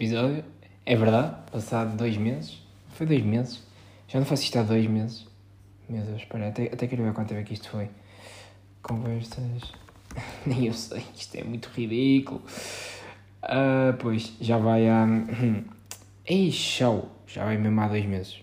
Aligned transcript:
episódio. 0.00 0.42
É 0.86 0.96
verdade, 0.96 1.36
passado 1.52 1.94
dois 1.94 2.16
meses, 2.16 2.58
foi 2.94 3.06
dois 3.06 3.22
meses, 3.22 3.62
já 4.08 4.18
não 4.18 4.24
faço 4.24 4.44
isto 4.44 4.58
há 4.58 4.62
dois 4.62 4.86
meses. 4.86 5.26
Meu 5.86 6.02
Deus, 6.02 6.22
espera, 6.22 6.48
até, 6.48 6.64
até 6.64 6.86
quero 6.86 7.02
ver 7.02 7.12
quanto 7.12 7.28
tempo 7.28 7.42
é 7.42 7.44
que 7.44 7.52
isto 7.52 7.68
foi. 7.68 7.90
Conversas. 8.82 9.72
Nem 10.46 10.66
eu 10.66 10.72
sei, 10.72 11.04
isto 11.14 11.36
é 11.36 11.44
muito 11.44 11.68
ridículo. 11.74 12.40
Uh, 13.44 13.94
pois, 13.98 14.32
já 14.40 14.56
vai 14.56 14.88
há. 14.88 15.06
Ei, 16.24 16.50
show! 16.50 17.10
Já 17.26 17.44
vai 17.44 17.58
mesmo 17.58 17.78
há 17.80 17.88
dois 17.88 18.06
meses. 18.06 18.42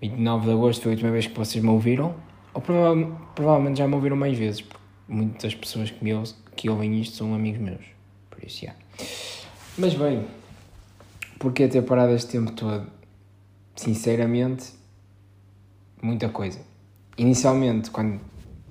29 0.00 0.46
de 0.46 0.52
agosto 0.52 0.82
foi 0.82 0.92
a 0.92 0.94
última 0.94 1.10
vez 1.10 1.26
que 1.26 1.36
vocês 1.36 1.62
me 1.62 1.70
ouviram. 1.70 2.14
Ou 2.54 2.62
prova 2.62 2.94
provavelmente 3.34 3.78
já 3.78 3.88
me 3.88 3.94
ouviram 3.94 4.16
mais 4.16 4.38
vezes, 4.38 4.60
porque 4.60 4.84
muitas 5.08 5.54
pessoas 5.56 5.90
que, 5.90 6.02
me 6.04 6.14
ouvem, 6.14 6.34
que 6.54 6.70
ouvem 6.70 7.00
isto 7.00 7.16
são 7.16 7.34
amigos 7.34 7.60
meus. 7.60 7.84
Por 8.30 8.44
isso, 8.44 8.64
já. 8.64 8.74
Mas 9.80 9.94
bem, 9.94 10.26
porque 11.38 11.68
ter 11.68 11.82
parado 11.82 12.12
este 12.12 12.32
tempo 12.32 12.50
todo? 12.50 12.90
Sinceramente, 13.76 14.72
muita 16.02 16.28
coisa. 16.30 16.58
Inicialmente, 17.16 17.88
quando, 17.92 18.20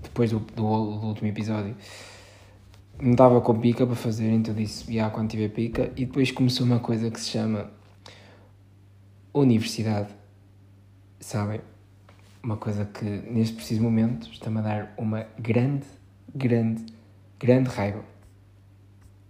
depois 0.04 0.32
do, 0.32 0.40
do, 0.40 0.64
do 1.00 1.08
último 1.08 1.30
episódio, 1.30 1.78
não 3.02 3.12
estava 3.12 3.40
com 3.40 3.58
pica 3.58 3.88
para 3.88 3.96
fazer, 3.96 4.30
então 4.32 4.54
disse, 4.54 4.94
já, 4.94 5.10
quando 5.10 5.30
tiver 5.30 5.48
pica. 5.48 5.94
E 5.96 6.06
depois 6.06 6.30
começou 6.30 6.66
uma 6.66 6.80
coisa 6.80 7.10
que 7.10 7.22
se 7.22 7.30
chama 7.30 7.72
universidade. 9.34 10.14
Sabem? 11.22 11.62
Uma 12.44 12.58
coisa 12.58 12.84
que 12.84 13.06
neste 13.06 13.56
preciso 13.56 13.82
momento 13.82 14.30
está-me 14.30 14.60
a 14.60 14.62
dar 14.62 14.94
uma 14.98 15.26
grande, 15.40 15.86
grande, 16.36 16.86
grande 17.40 17.70
raiva. 17.70 18.04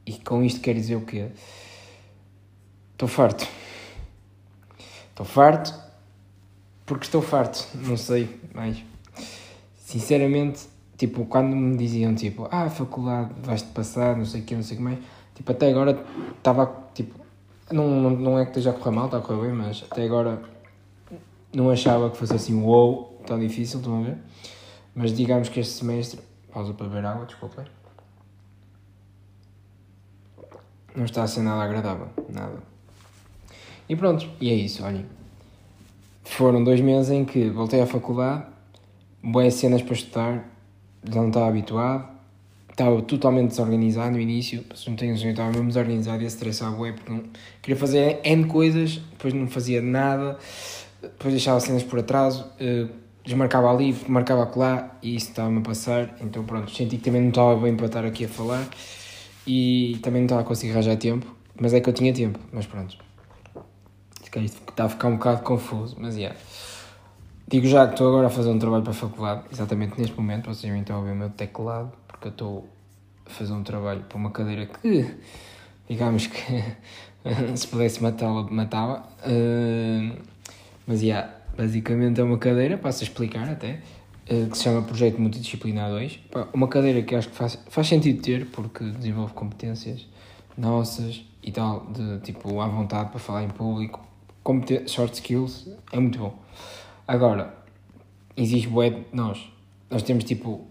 E 0.08 0.14
com 0.14 0.42
isto 0.42 0.60
quer 0.60 0.74
dizer 0.74 0.96
o 0.96 1.02
quê? 1.02 1.30
Estou 2.98 3.08
farto. 3.08 3.48
Estou 5.12 5.24
farto 5.24 5.72
porque 6.84 7.06
estou 7.06 7.22
farto, 7.22 7.68
não 7.76 7.96
sei 7.96 8.42
mais. 8.56 8.84
Sinceramente, 9.78 10.68
tipo, 10.98 11.28
quando 11.28 11.56
me 11.56 11.78
diziam 11.78 12.16
tipo, 12.16 12.48
ah, 12.50 12.68
faculdade 12.72 13.36
vais-te 13.44 13.70
passar, 13.70 14.18
não 14.18 14.26
sei 14.26 14.42
o 14.42 14.44
que, 14.46 14.56
não 14.56 14.64
sei 14.64 14.76
o 14.76 14.78
que 14.80 14.84
mais, 14.84 15.00
tipo, 15.36 15.52
até 15.52 15.70
agora 15.70 16.04
estava, 16.36 16.74
tipo, 16.96 17.20
não, 17.72 17.88
não, 17.88 18.10
não 18.10 18.40
é 18.40 18.46
que 18.46 18.50
esteja 18.50 18.72
a 18.72 18.74
correr 18.74 18.96
mal, 18.96 19.06
está 19.06 19.18
a 19.18 19.22
correr 19.22 19.42
bem, 19.42 19.52
mas 19.52 19.86
até 19.92 20.04
agora 20.04 20.42
não 21.54 21.70
achava 21.70 22.10
que 22.10 22.18
fosse 22.18 22.34
assim, 22.34 22.60
uou, 22.60 22.94
wow, 22.94 23.22
tão 23.28 23.38
difícil, 23.38 23.78
estão 23.80 24.00
a 24.00 24.06
ver? 24.06 24.18
Mas 24.96 25.16
digamos 25.16 25.50
que 25.50 25.60
este 25.60 25.74
semestre, 25.74 26.20
pausa 26.52 26.74
para 26.74 26.88
beber 26.88 27.06
água, 27.06 27.28
desculpem. 27.28 27.64
Não 30.96 31.06
está 31.06 31.22
a 31.22 31.28
ser 31.28 31.44
nada 31.44 31.62
agradável, 31.62 32.08
nada. 32.28 32.77
E 33.90 33.96
pronto, 33.96 34.28
e 34.42 34.50
é 34.50 34.54
isso, 34.54 34.84
olhem. 34.84 35.06
Foram 36.24 36.64
dois 36.64 36.82
meses 36.82 37.10
em 37.10 37.24
que 37.24 37.50
voltei 37.50 37.82
à 37.82 37.86
faculdade, 37.86 38.44
boas 39.24 39.54
cenas 39.54 39.82
para 39.82 39.94
estudar, 39.94 40.50
não 41.04 41.30
estava 41.30 41.48
habituado, 41.48 42.18
estava 42.70 43.02
totalmente 43.02 43.50
desorganizado 43.50 44.12
no 44.12 44.20
início, 44.20 44.64
se 44.76 44.90
não 44.90 44.96
tenho 44.96 45.14
noção, 45.14 45.30
estava 45.30 45.50
mesmo 45.52 45.68
desorganizado 45.68 46.22
e 46.22 46.26
a 46.26 46.28
estressar 46.28 46.72
bué, 46.74 46.92
porque 46.92 47.12
não, 47.12 47.24
queria 47.62 47.76
fazer 47.76 48.20
N 48.24 48.46
coisas, 48.46 48.98
depois 49.12 49.34
não 49.34 49.48
fazia 49.48 49.82
nada, 49.82 50.38
depois 51.02 51.34
deixava 51.34 51.60
cenas 51.60 51.82
por 51.82 52.00
atraso, 52.00 52.46
uh, 52.62 52.90
desmarcava 53.24 53.74
ali, 53.74 53.96
marcava 54.08 54.52
lá 54.56 54.98
e 55.02 55.16
isso 55.16 55.30
estava-me 55.30 55.60
a 55.60 55.62
passar, 55.62 56.16
então 56.22 56.44
pronto, 56.44 56.70
senti 56.70 56.98
que 56.98 57.04
também 57.04 57.22
não 57.22 57.30
estava 57.30 57.56
bem 57.56 57.76
para 57.76 57.86
estar 57.88 58.06
aqui 58.06 58.26
a 58.26 58.30
falar 58.30 58.68
e 59.48 59.98
também 60.04 60.22
não 60.22 60.26
estava 60.26 60.42
a 60.42 60.44
conseguir 60.44 60.74
arranjar 60.74 60.98
tempo, 60.98 61.26
mas 61.60 61.74
é 61.74 61.80
que 61.80 61.90
eu 61.90 61.94
tinha 61.94 62.14
tempo, 62.14 62.38
mas 62.52 62.66
pronto. 62.66 63.07
Está 64.46 64.86
a 64.86 64.90
ficar 64.90 65.08
um 65.08 65.18
bocado 65.18 65.42
confuso, 65.42 65.96
mas 66.00 66.16
é. 66.16 66.22
Yeah. 66.22 66.40
Digo 67.50 67.66
já 67.66 67.88
que 67.88 67.94
estou 67.94 68.10
agora 68.10 68.28
a 68.28 68.30
fazer 68.30 68.50
um 68.50 68.60
trabalho 68.60 68.84
para 68.84 68.92
a 68.92 68.96
faculdade, 68.96 69.44
exatamente 69.50 69.98
neste 69.98 70.18
momento, 70.18 70.54
vocês 70.54 70.70
vão 70.70 70.82
então 70.82 71.02
o 71.02 71.16
meu 71.16 71.30
teclado, 71.30 71.94
porque 72.06 72.28
eu 72.28 72.32
estou 72.32 72.70
a 73.26 73.30
fazer 73.30 73.54
um 73.54 73.64
trabalho 73.64 74.02
para 74.02 74.18
uma 74.18 74.32
cadeira 74.32 74.66
que, 74.66 75.16
digamos 75.88 76.28
que, 76.28 76.44
se 77.56 77.68
pudesse 77.68 78.04
matá-la, 78.04 78.44
matava. 78.52 79.04
Uh, 79.26 80.18
mas, 80.86 81.02
yeah, 81.02 81.34
basicamente 81.58 82.20
é 82.20 82.24
uma 82.26 82.38
cadeira, 82.38 82.78
passo 82.78 83.02
a 83.02 83.08
explicar 83.08 83.48
até, 83.48 83.80
uh, 84.30 84.50
que 84.50 84.58
se 84.58 84.66
chama 84.66 84.82
Projeto 84.82 85.18
Multidisciplinar 85.22 85.90
2. 85.90 86.20
Uma 86.54 86.68
cadeira 86.68 87.02
que 87.02 87.16
acho 87.16 87.30
que 87.30 87.36
faz, 87.36 87.58
faz 87.70 87.88
sentido 87.88 88.22
ter, 88.22 88.48
porque 88.48 88.84
desenvolve 88.84 89.34
competências 89.34 90.06
nossas 90.58 91.24
e 91.42 91.52
tal, 91.52 91.86
de 91.92 92.20
tipo, 92.20 92.60
à 92.60 92.68
vontade 92.68 93.10
para 93.10 93.20
falar 93.20 93.44
em 93.44 93.50
público, 93.50 94.06
short 94.88 95.14
skills, 95.16 95.68
é 95.92 96.00
muito 96.00 96.20
bom. 96.20 96.40
Agora, 97.08 97.54
existe 98.36 98.68
bué 98.68 99.06
nós. 99.12 99.50
Nós 99.90 100.04
temos 100.04 100.24
tipo, 100.24 100.68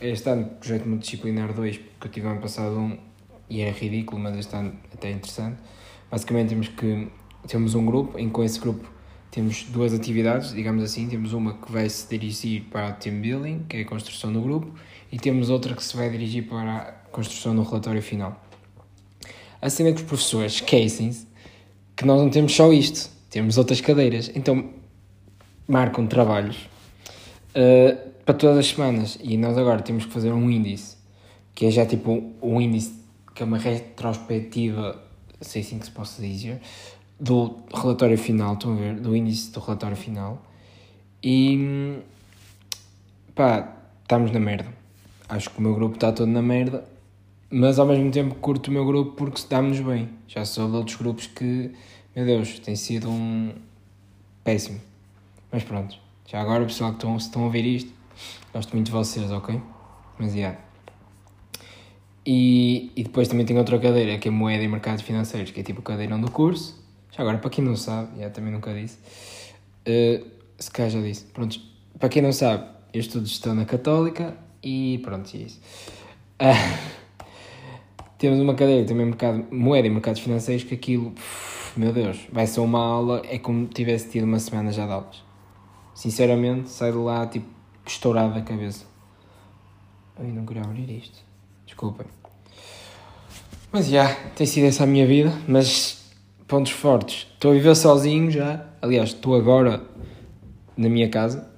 este 0.00 0.28
ano, 0.28 0.46
projeto 0.60 0.86
multidisciplinar 0.86 1.52
2, 1.52 1.78
porque 1.78 2.06
eu 2.08 2.10
tive 2.10 2.26
ano 2.28 2.40
passado 2.40 2.78
um 2.78 2.98
e 3.50 3.62
é 3.62 3.70
ridículo, 3.70 4.20
mas 4.20 4.36
este 4.36 4.54
ano 4.54 4.74
até 4.92 5.08
é 5.08 5.12
interessante. 5.12 5.58
Basicamente 6.10 6.50
temos 6.50 6.68
que, 6.68 7.08
temos 7.46 7.74
um 7.74 7.84
grupo, 7.84 8.18
em 8.18 8.28
com 8.28 8.44
esse 8.44 8.60
grupo 8.60 8.88
temos 9.30 9.64
duas 9.64 9.92
atividades, 9.92 10.52
digamos 10.52 10.82
assim, 10.82 11.06
temos 11.08 11.32
uma 11.32 11.54
que 11.54 11.70
vai 11.70 11.88
se 11.88 12.08
dirigir 12.08 12.64
para 12.70 12.88
a 12.88 12.92
team 12.92 13.20
building, 13.20 13.64
que 13.68 13.76
é 13.76 13.80
a 13.82 13.84
construção 13.84 14.32
do 14.32 14.40
grupo, 14.40 14.72
e 15.12 15.18
temos 15.18 15.50
outra 15.50 15.74
que 15.74 15.84
se 15.84 15.96
vai 15.96 16.08
dirigir 16.08 16.48
para 16.48 16.76
a 16.78 16.92
construção 17.10 17.54
do 17.54 17.62
relatório 17.62 18.02
final. 18.02 18.42
A 19.60 19.68
cena 19.68 19.90
é 19.90 19.92
que 19.92 20.00
os 20.00 20.06
professores 20.06 20.54
esquecem-se 20.54 21.26
que 21.94 22.06
nós 22.06 22.20
não 22.20 22.30
temos 22.30 22.54
só 22.54 22.72
isto, 22.72 23.10
temos 23.38 23.56
outras 23.56 23.80
cadeiras. 23.80 24.32
Então 24.34 24.70
marcam 25.68 26.08
trabalhos 26.08 26.68
uh, 27.54 28.10
para 28.24 28.34
todas 28.34 28.58
as 28.58 28.66
semanas 28.66 29.16
e 29.22 29.36
nós 29.36 29.56
agora 29.56 29.80
temos 29.80 30.04
que 30.06 30.12
fazer 30.12 30.32
um 30.32 30.50
índice 30.50 30.96
que 31.54 31.66
é 31.66 31.70
já 31.70 31.86
tipo 31.86 32.32
um 32.42 32.60
índice 32.60 32.98
que 33.32 33.44
é 33.44 33.46
uma 33.46 33.58
retrospectiva, 33.58 35.00
sei 35.40 35.62
assim 35.62 35.78
que 35.78 35.84
se 35.84 35.92
possa 35.92 36.20
dizer, 36.20 36.60
do 37.20 37.58
relatório 37.72 38.18
final, 38.18 38.54
estão 38.54 38.72
a 38.72 38.76
ver? 38.76 38.94
Do 38.94 39.14
índice 39.14 39.52
do 39.52 39.60
relatório 39.60 39.96
final 39.96 40.42
e 41.22 42.00
pá, 43.36 43.72
estamos 44.02 44.32
na 44.32 44.40
merda. 44.40 44.66
Acho 45.28 45.48
que 45.50 45.60
o 45.60 45.62
meu 45.62 45.76
grupo 45.76 45.94
está 45.94 46.10
todo 46.10 46.28
na 46.28 46.42
merda, 46.42 46.84
mas 47.48 47.78
ao 47.78 47.86
mesmo 47.86 48.10
tempo 48.10 48.34
curto 48.34 48.66
o 48.66 48.72
meu 48.72 48.84
grupo 48.84 49.12
porque 49.12 49.38
estamos 49.38 49.78
bem. 49.78 50.08
Já 50.26 50.44
sou 50.44 50.68
de 50.68 50.76
outros 50.76 50.96
grupos 50.96 51.28
que, 51.28 51.70
meu 52.14 52.24
Deus, 52.24 52.58
tem 52.58 52.76
sido 52.76 53.08
um 53.10 53.52
péssimo. 54.44 54.80
Mas 55.52 55.62
pronto, 55.62 55.96
já 56.26 56.40
agora 56.40 56.64
pessoal 56.64 56.90
que 56.90 56.96
estão, 56.96 57.16
estão 57.16 57.42
a 57.42 57.44
ouvir 57.46 57.64
isto, 57.64 57.92
gosto 58.52 58.72
muito 58.74 58.86
de 58.86 58.92
vocês, 58.92 59.30
ok? 59.30 59.60
Mas 60.18 60.34
yeah. 60.34 60.58
E, 62.26 62.92
e 62.94 63.04
depois 63.04 63.28
também 63.28 63.46
tem 63.46 63.56
outra 63.56 63.78
cadeira 63.78 64.18
que 64.18 64.28
é 64.28 64.30
Moeda 64.30 64.62
e 64.62 64.68
Mercados 64.68 65.02
Financeiros, 65.02 65.50
que 65.50 65.60
é 65.60 65.62
tipo 65.62 65.80
o 65.80 65.82
cadeirão 65.82 66.20
do 66.20 66.30
curso. 66.30 66.78
Já 67.10 67.22
agora, 67.22 67.38
para 67.38 67.48
quem 67.48 67.64
não 67.64 67.74
sabe, 67.74 68.16
yeah, 68.16 68.32
também 68.32 68.52
nunca 68.52 68.74
disse, 68.74 68.98
uh, 69.86 70.26
se 70.58 70.70
calhar 70.70 70.90
já 70.90 71.00
disse, 71.00 71.24
pronto, 71.24 71.58
para 71.98 72.08
quem 72.08 72.20
não 72.20 72.32
sabe, 72.32 72.64
eu 72.92 73.00
estudo 73.00 73.26
gestão 73.26 73.54
na 73.54 73.64
Católica 73.64 74.36
e 74.62 75.00
pronto, 75.02 75.34
é 75.34 75.38
isso. 75.38 75.60
Uh, 76.40 76.98
temos 78.18 78.38
uma 78.40 78.54
cadeira 78.54 78.86
também 78.86 79.06
mercado, 79.06 79.46
Moeda 79.50 79.86
e 79.86 79.90
Mercados 79.90 80.20
Financeiros, 80.20 80.64
que 80.64 80.74
aquilo, 80.74 81.14
meu 81.76 81.92
Deus, 81.92 82.26
vai 82.32 82.46
ser 82.46 82.60
uma 82.60 82.80
aula, 82.80 83.22
é 83.24 83.38
como 83.38 83.66
tivesse 83.66 84.10
tido 84.10 84.24
uma 84.24 84.38
semana 84.38 84.72
já 84.72 84.86
de 84.86 84.92
aulas. 84.92 85.22
Sinceramente, 85.94 86.70
saio 86.70 86.92
de 86.92 86.98
lá 86.98 87.26
tipo 87.26 87.46
estourado 87.86 88.34
da 88.34 88.42
cabeça. 88.42 88.84
Eu 90.18 90.26
não 90.26 90.44
queria 90.44 90.62
abrir 90.62 90.90
isto. 90.90 91.18
Desculpem. 91.66 92.06
Mas 93.70 93.86
já, 93.88 94.14
tem 94.34 94.46
sido 94.46 94.66
essa 94.66 94.84
a 94.84 94.86
minha 94.86 95.06
vida. 95.06 95.32
Mas 95.46 96.12
pontos 96.46 96.72
fortes. 96.72 97.28
Estou 97.34 97.50
a 97.50 97.54
viver 97.54 97.76
sozinho 97.76 98.30
já. 98.30 98.66
Aliás, 98.80 99.10
estou 99.10 99.34
agora 99.36 99.82
na 100.76 100.88
minha 100.88 101.08
casa. 101.08 101.48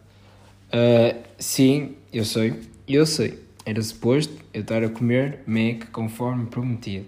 Uh, 0.68 1.18
sim, 1.38 1.96
eu 2.12 2.24
sei. 2.24 2.60
Eu 2.86 3.06
sei. 3.06 3.38
Era 3.64 3.80
suposto 3.82 4.34
eu 4.52 4.62
estar 4.62 4.82
a 4.82 4.88
comer 4.88 5.40
Mac 5.46 5.90
conforme 5.92 6.46
prometido. 6.46 7.06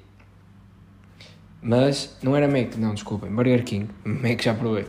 Mas 1.62 2.18
não 2.22 2.34
era 2.34 2.48
Mac, 2.48 2.74
não, 2.76 2.92
desculpem. 2.92 3.30
Burger 3.30 3.62
King. 3.64 3.88
Mac 4.04 4.42
já 4.42 4.52
provei. 4.52 4.84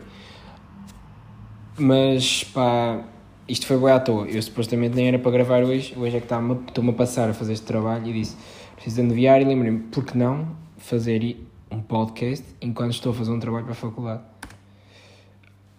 Mas 1.78 2.42
pá, 2.42 3.04
isto 3.48 3.66
foi 3.66 3.78
bem 3.78 3.90
à 3.90 4.00
toa. 4.00 4.26
Eu 4.26 4.42
supostamente 4.42 4.96
nem 4.96 5.08
era 5.08 5.18
para 5.18 5.30
gravar 5.30 5.62
hoje. 5.62 5.94
Hoje 5.96 6.16
é 6.16 6.20
que 6.20 6.26
estou-me 6.26 6.90
a 6.90 6.92
passar 6.92 7.30
a 7.30 7.34
fazer 7.34 7.52
este 7.52 7.64
trabalho 7.64 8.08
e 8.08 8.12
disse: 8.12 8.36
preciso 8.74 8.96
de 8.96 9.02
enviar 9.02 9.40
e 9.40 9.44
lembrei-me, 9.44 9.80
por 9.80 10.04
que 10.04 10.18
não 10.18 10.56
fazer 10.76 11.36
um 11.70 11.80
podcast 11.80 12.44
enquanto 12.60 12.92
estou 12.92 13.12
a 13.12 13.14
fazer 13.14 13.30
um 13.30 13.38
trabalho 13.38 13.64
para 13.64 13.72
a 13.72 13.76
faculdade? 13.76 14.22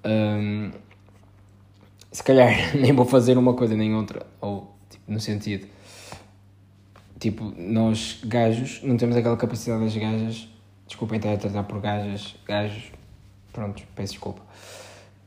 Um, 0.05 0.71
se 2.11 2.23
calhar 2.23 2.51
nem 2.77 2.93
vou 2.93 3.05
fazer 3.05 3.37
uma 3.37 3.53
coisa 3.53 3.75
nem 3.75 3.93
outra, 3.95 4.25
ou 4.39 4.73
tipo, 4.89 5.11
no 5.11 5.19
sentido. 5.19 5.67
tipo, 7.19 7.53
nós 7.57 8.21
gajos 8.25 8.81
não 8.83 8.97
temos 8.97 9.15
aquela 9.15 9.35
capacidade 9.35 9.83
das 9.83 9.95
gajas. 9.95 10.47
Desculpem 10.87 11.17
estar 11.17 11.33
a 11.33 11.37
tratar 11.37 11.63
por 11.63 11.81
gajas, 11.81 12.35
gajos. 12.45 12.91
Pronto, 13.51 13.83
peço 13.95 14.13
desculpa. 14.13 14.41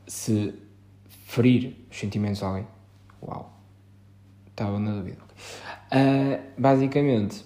Se 0.07 0.53
ferir 1.25 1.75
os 1.91 1.97
sentimentos 1.97 2.39
de 2.39 2.45
alguém. 2.45 2.67
Uau. 3.21 3.53
Estava 4.47 4.79
na 4.79 4.91
dúvida. 4.91 5.17
Uh, 5.91 6.41
basicamente, 6.57 7.45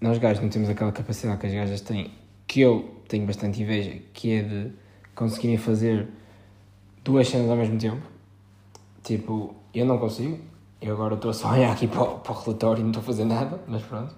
nós 0.00 0.18
gajos 0.18 0.42
não 0.42 0.48
temos 0.48 0.68
aquela 0.68 0.92
capacidade 0.92 1.38
que 1.38 1.46
as 1.46 1.52
gajas 1.52 1.80
têm, 1.80 2.10
que 2.46 2.60
eu 2.60 3.02
tenho 3.08 3.26
bastante 3.26 3.62
inveja, 3.62 4.00
que 4.12 4.32
é 4.32 4.42
de 4.42 4.72
conseguirem 5.14 5.56
fazer 5.56 6.08
duas 7.04 7.28
cenas 7.28 7.50
ao 7.50 7.56
mesmo 7.56 7.78
tempo. 7.78 8.06
Tipo, 9.02 9.54
eu 9.74 9.84
não 9.84 9.98
consigo. 9.98 10.38
Eu 10.80 10.94
agora 10.94 11.14
estou 11.14 11.32
só 11.34 11.48
a 11.48 11.52
olhar 11.52 11.72
aqui 11.72 11.86
para 11.86 12.04
para 12.04 12.32
o 12.32 12.40
relatório 12.40 12.80
e 12.80 12.82
não 12.82 12.90
estou 12.90 13.02
a 13.02 13.06
fazer 13.06 13.24
nada, 13.24 13.60
mas 13.66 13.82
pronto. 13.82 14.14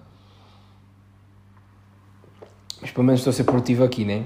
Mas 2.83 2.91
pelo 2.91 3.05
menos 3.05 3.21
estou 3.21 3.31
a 3.31 3.33
ser 3.33 3.45
produtivo 3.45 3.81
aqui, 3.85 4.03
né? 4.03 4.25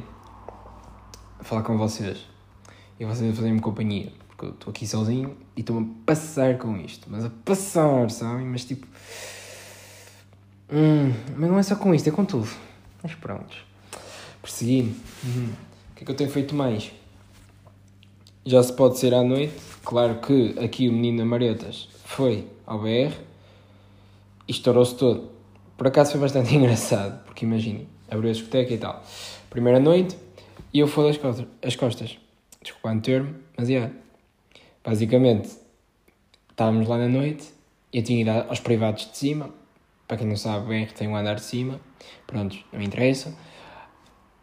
A 1.39 1.43
falar 1.43 1.61
com 1.61 1.77
vocês. 1.77 2.25
E 2.99 3.05
vocês 3.05 3.31
a 3.31 3.35
fazerem-me 3.35 3.59
companhia. 3.59 4.11
Porque 4.29 4.45
eu 4.45 4.49
estou 4.49 4.71
aqui 4.71 4.87
sozinho 4.87 5.37
e 5.55 5.59
estou 5.59 5.79
a 5.79 5.83
passar 6.07 6.57
com 6.57 6.75
isto. 6.75 7.07
Mas 7.07 7.23
a 7.23 7.29
passar, 7.45 8.09
sabem? 8.09 8.47
Mas 8.47 8.65
tipo. 8.65 8.87
Hum, 10.73 11.13
mas 11.37 11.49
não 11.51 11.59
é 11.59 11.61
só 11.61 11.75
com 11.75 11.93
isto, 11.93 12.09
é 12.09 12.11
com 12.11 12.25
tudo. 12.25 12.49
Mas 13.03 13.13
pronto. 13.13 13.55
Perseguindo. 14.41 14.95
Uhum. 15.23 15.53
O 15.91 15.95
que 15.95 16.01
é 16.01 16.05
que 16.05 16.11
eu 16.11 16.15
tenho 16.15 16.31
feito 16.31 16.55
mais? 16.55 16.91
Já 18.43 18.63
se 18.63 18.73
pode 18.73 18.97
ser 18.97 19.13
à 19.13 19.21
noite. 19.21 19.53
Claro 19.85 20.15
que 20.19 20.57
aqui 20.57 20.89
o 20.89 20.93
menino 20.93 21.21
Amaretas 21.21 21.89
foi 22.05 22.47
ao 22.65 22.79
BR 22.79 23.13
e 24.47 24.51
estourou-se 24.51 24.95
todo. 24.95 25.29
Por 25.77 25.85
acaso 25.85 26.13
foi 26.13 26.21
bastante 26.21 26.53
engraçado, 26.57 27.23
porque 27.23 27.45
imaginem, 27.45 27.87
abriu 28.09 28.29
a 28.29 28.33
discoteca 28.33 28.73
e 28.73 28.77
tal. 28.77 29.03
Primeira 29.49 29.79
noite 29.79 30.17
e 30.73 30.79
eu 30.79 30.87
fui 30.87 31.09
as 31.09 31.17
costas. 31.17 31.47
As 31.61 31.75
costas. 31.75 32.17
Desculpa 32.61 32.95
o 32.95 33.01
termo, 33.01 33.35
mas 33.57 33.69
é. 33.69 33.73
Yeah. 33.73 33.93
Basicamente, 34.83 35.49
estávamos 36.49 36.87
lá 36.87 36.97
na 36.97 37.09
noite 37.09 37.57
eu 37.91 38.03
tinha 38.03 38.21
ido 38.21 38.29
aos 38.29 38.59
privados 38.59 39.09
de 39.09 39.17
cima. 39.17 39.49
Para 40.07 40.17
quem 40.17 40.27
não 40.27 40.37
sabe, 40.37 40.67
BR 40.67 40.91
tem 40.93 41.07
um 41.07 41.15
andar 41.15 41.35
de 41.35 41.43
cima. 41.43 41.79
Pronto, 42.25 42.57
não 42.71 42.81
interessa. 42.81 43.35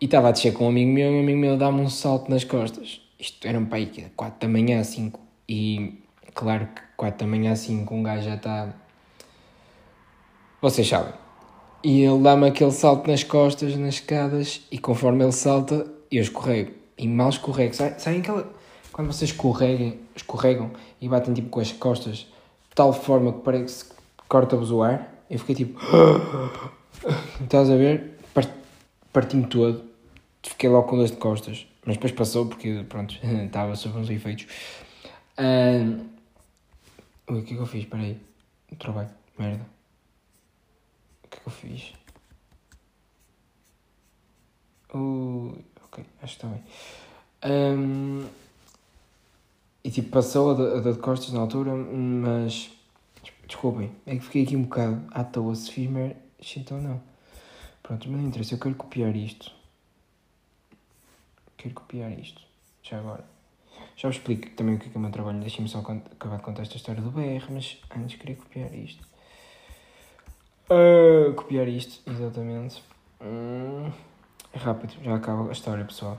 E 0.01 0.07
estava 0.07 0.29
a 0.29 0.33
descer 0.33 0.53
com 0.53 0.67
um 0.67 0.69
amigo 0.69 0.91
meu 0.91 1.11
e 1.13 1.17
um 1.17 1.21
amigo 1.21 1.39
meu 1.39 1.57
dá-me 1.57 1.81
um 1.81 1.89
salto 1.89 2.31
nas 2.31 2.45
costas. 2.45 3.01
Isto 3.19 3.47
era 3.47 3.59
um 3.59 3.67
pai 3.67 3.87
que 3.87 4.03
4 4.17 4.41
da 4.41 4.53
manhã, 4.53 4.83
5. 4.83 5.21
E 5.49 6.03
claro 6.35 6.69
que 6.75 6.83
4 6.97 7.27
da 7.27 7.31
manhã, 7.31 7.55
5, 7.55 7.95
um 7.95 8.03
gajo 8.03 8.25
já 8.25 8.35
está. 8.35 8.75
Vocês 10.61 10.89
sabem. 10.89 11.24
E 11.85 12.03
ele 12.03 12.23
dá-me 12.23 12.49
aquele 12.49 12.71
salto 12.71 13.09
nas 13.09 13.23
costas, 13.23 13.77
nas 13.77 13.95
escadas, 13.95 14.63
e 14.71 14.79
conforme 14.79 15.23
ele 15.23 15.33
salta, 15.33 15.87
eu 16.11 16.23
escorrego. 16.23 16.73
E 16.97 17.07
mal 17.07 17.29
escorrego. 17.29 17.75
Sabem 17.75 18.21
aquela. 18.21 18.51
Quando 18.91 19.13
vocês 19.13 19.31
escorregam, 19.31 19.95
escorregam 20.17 20.71
e 21.01 21.09
batem 21.09 21.35
tipo 21.35 21.51
com 21.51 21.61
as 21.61 21.73
costas, 21.73 22.17
de 22.17 22.75
tal 22.75 22.93
forma 22.93 23.33
que 23.33 23.41
parece 23.41 23.85
que 23.85 23.95
corta-vos 24.29 24.71
o 24.71 24.83
ar? 24.83 25.25
Eu 25.29 25.39
fiquei 25.39 25.55
tipo. 25.55 25.79
Estás 27.43 27.71
a 27.71 27.77
ver? 27.77 28.15
Parti-me 29.13 29.47
todo 29.47 29.95
fiquei 30.49 30.69
logo 30.69 30.89
com 30.89 30.97
dor 30.97 31.07
de 31.07 31.17
costas, 31.17 31.67
mas 31.85 31.97
depois 31.97 32.13
passou 32.13 32.47
porque, 32.47 32.85
pronto, 32.89 33.15
estava 33.45 33.75
sob 33.77 33.99
uns 33.99 34.11
efeitos. 34.11 34.47
Uh... 35.39 36.05
Ui, 37.31 37.41
o 37.41 37.43
que 37.43 37.55
é 37.55 37.57
que 37.57 37.63
eu 37.63 37.67
fiz? 37.67 37.85
Espera 37.85 38.03
aí. 38.03 38.19
Trabalho. 38.79 39.09
Merda. 39.39 39.74
Que 41.35 41.41
que 41.41 41.47
eu 41.49 41.53
fiz? 41.53 41.93
Ui, 44.95 45.65
ok, 45.85 46.05
acho 46.23 46.39
que 46.39 46.47
está 46.47 46.49
bem. 46.49 46.63
Um... 47.45 48.27
E 49.83 49.91
tipo, 49.91 50.11
passou 50.11 50.53
a 50.53 50.55
dor 50.55 50.95
de 50.95 50.99
costas 51.01 51.33
na 51.33 51.41
altura, 51.41 51.75
mas. 51.75 52.71
Desculpem, 53.47 53.93
é 54.07 54.17
que 54.17 54.23
fiquei 54.23 54.45
aqui 54.45 54.57
um 54.57 54.63
bocado 54.63 55.03
à 55.11 55.23
toa 55.25 55.55
se 55.55 55.71
fiz 55.71 55.91
merda. 55.91 56.17
Então 56.57 56.81
não. 56.81 57.03
Pronto, 57.83 58.09
mas 58.09 58.21
não 58.21 58.29
interessa, 58.29 58.55
eu 58.55 58.59
quero 58.59 58.75
copiar 58.77 59.15
isto 59.15 59.53
quero 61.65 61.75
copiar 61.75 62.13
isto. 62.19 62.43
Já 62.83 62.99
agora. 62.99 63.25
Já 63.97 64.09
vos 64.09 64.17
explico 64.17 64.51
também 64.51 64.75
o 64.75 64.79
que 64.79 64.87
é, 64.87 64.91
que 64.91 64.97
é 64.97 64.99
o 64.99 65.03
meu 65.03 65.11
trabalho. 65.11 65.41
Deixem-me 65.41 65.69
só 65.69 65.79
acabar 65.79 66.37
de 66.37 66.43
contar 66.43 66.63
esta 66.63 66.77
história 66.77 67.01
do 67.01 67.11
BR, 67.11 67.47
mas 67.51 67.79
antes 67.97 68.19
queria 68.19 68.37
copiar 68.37 68.73
isto. 68.75 69.03
Uh, 70.71 71.35
copiar 71.35 71.69
isto, 71.69 72.01
exatamente. 72.11 72.83
Hum, 73.21 73.91
é 74.53 74.59
rápido, 74.59 74.95
já 75.03 75.15
acaba 75.15 75.49
a 75.49 75.53
história, 75.53 75.85
pessoal. 75.85 76.19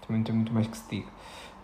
Também 0.00 0.18
não 0.18 0.24
tem 0.24 0.34
muito 0.34 0.52
mais 0.52 0.66
que 0.66 0.76
se 0.76 0.88
diga. 0.88 1.08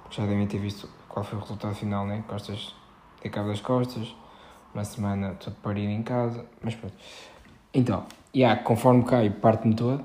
Porque 0.02 0.20
já 0.20 0.26
devem 0.26 0.46
ter 0.46 0.58
visto 0.58 0.88
qual 1.08 1.24
foi 1.24 1.38
o 1.38 1.42
resultado 1.42 1.74
final, 1.74 2.06
né? 2.06 2.24
Costas, 2.26 2.74
de 3.22 3.30
cabo 3.30 3.48
das 3.48 3.60
costas. 3.60 4.14
Uma 4.74 4.84
semana 4.84 5.34
todo 5.34 5.54
parido 5.56 5.90
em 5.90 6.02
casa. 6.02 6.44
Mas 6.62 6.74
pronto. 6.74 6.94
Então, 7.72 8.06
yeah, 8.34 8.60
conforme 8.60 9.04
caio, 9.04 9.32
parte-me 9.32 9.74
todo. 9.74 10.04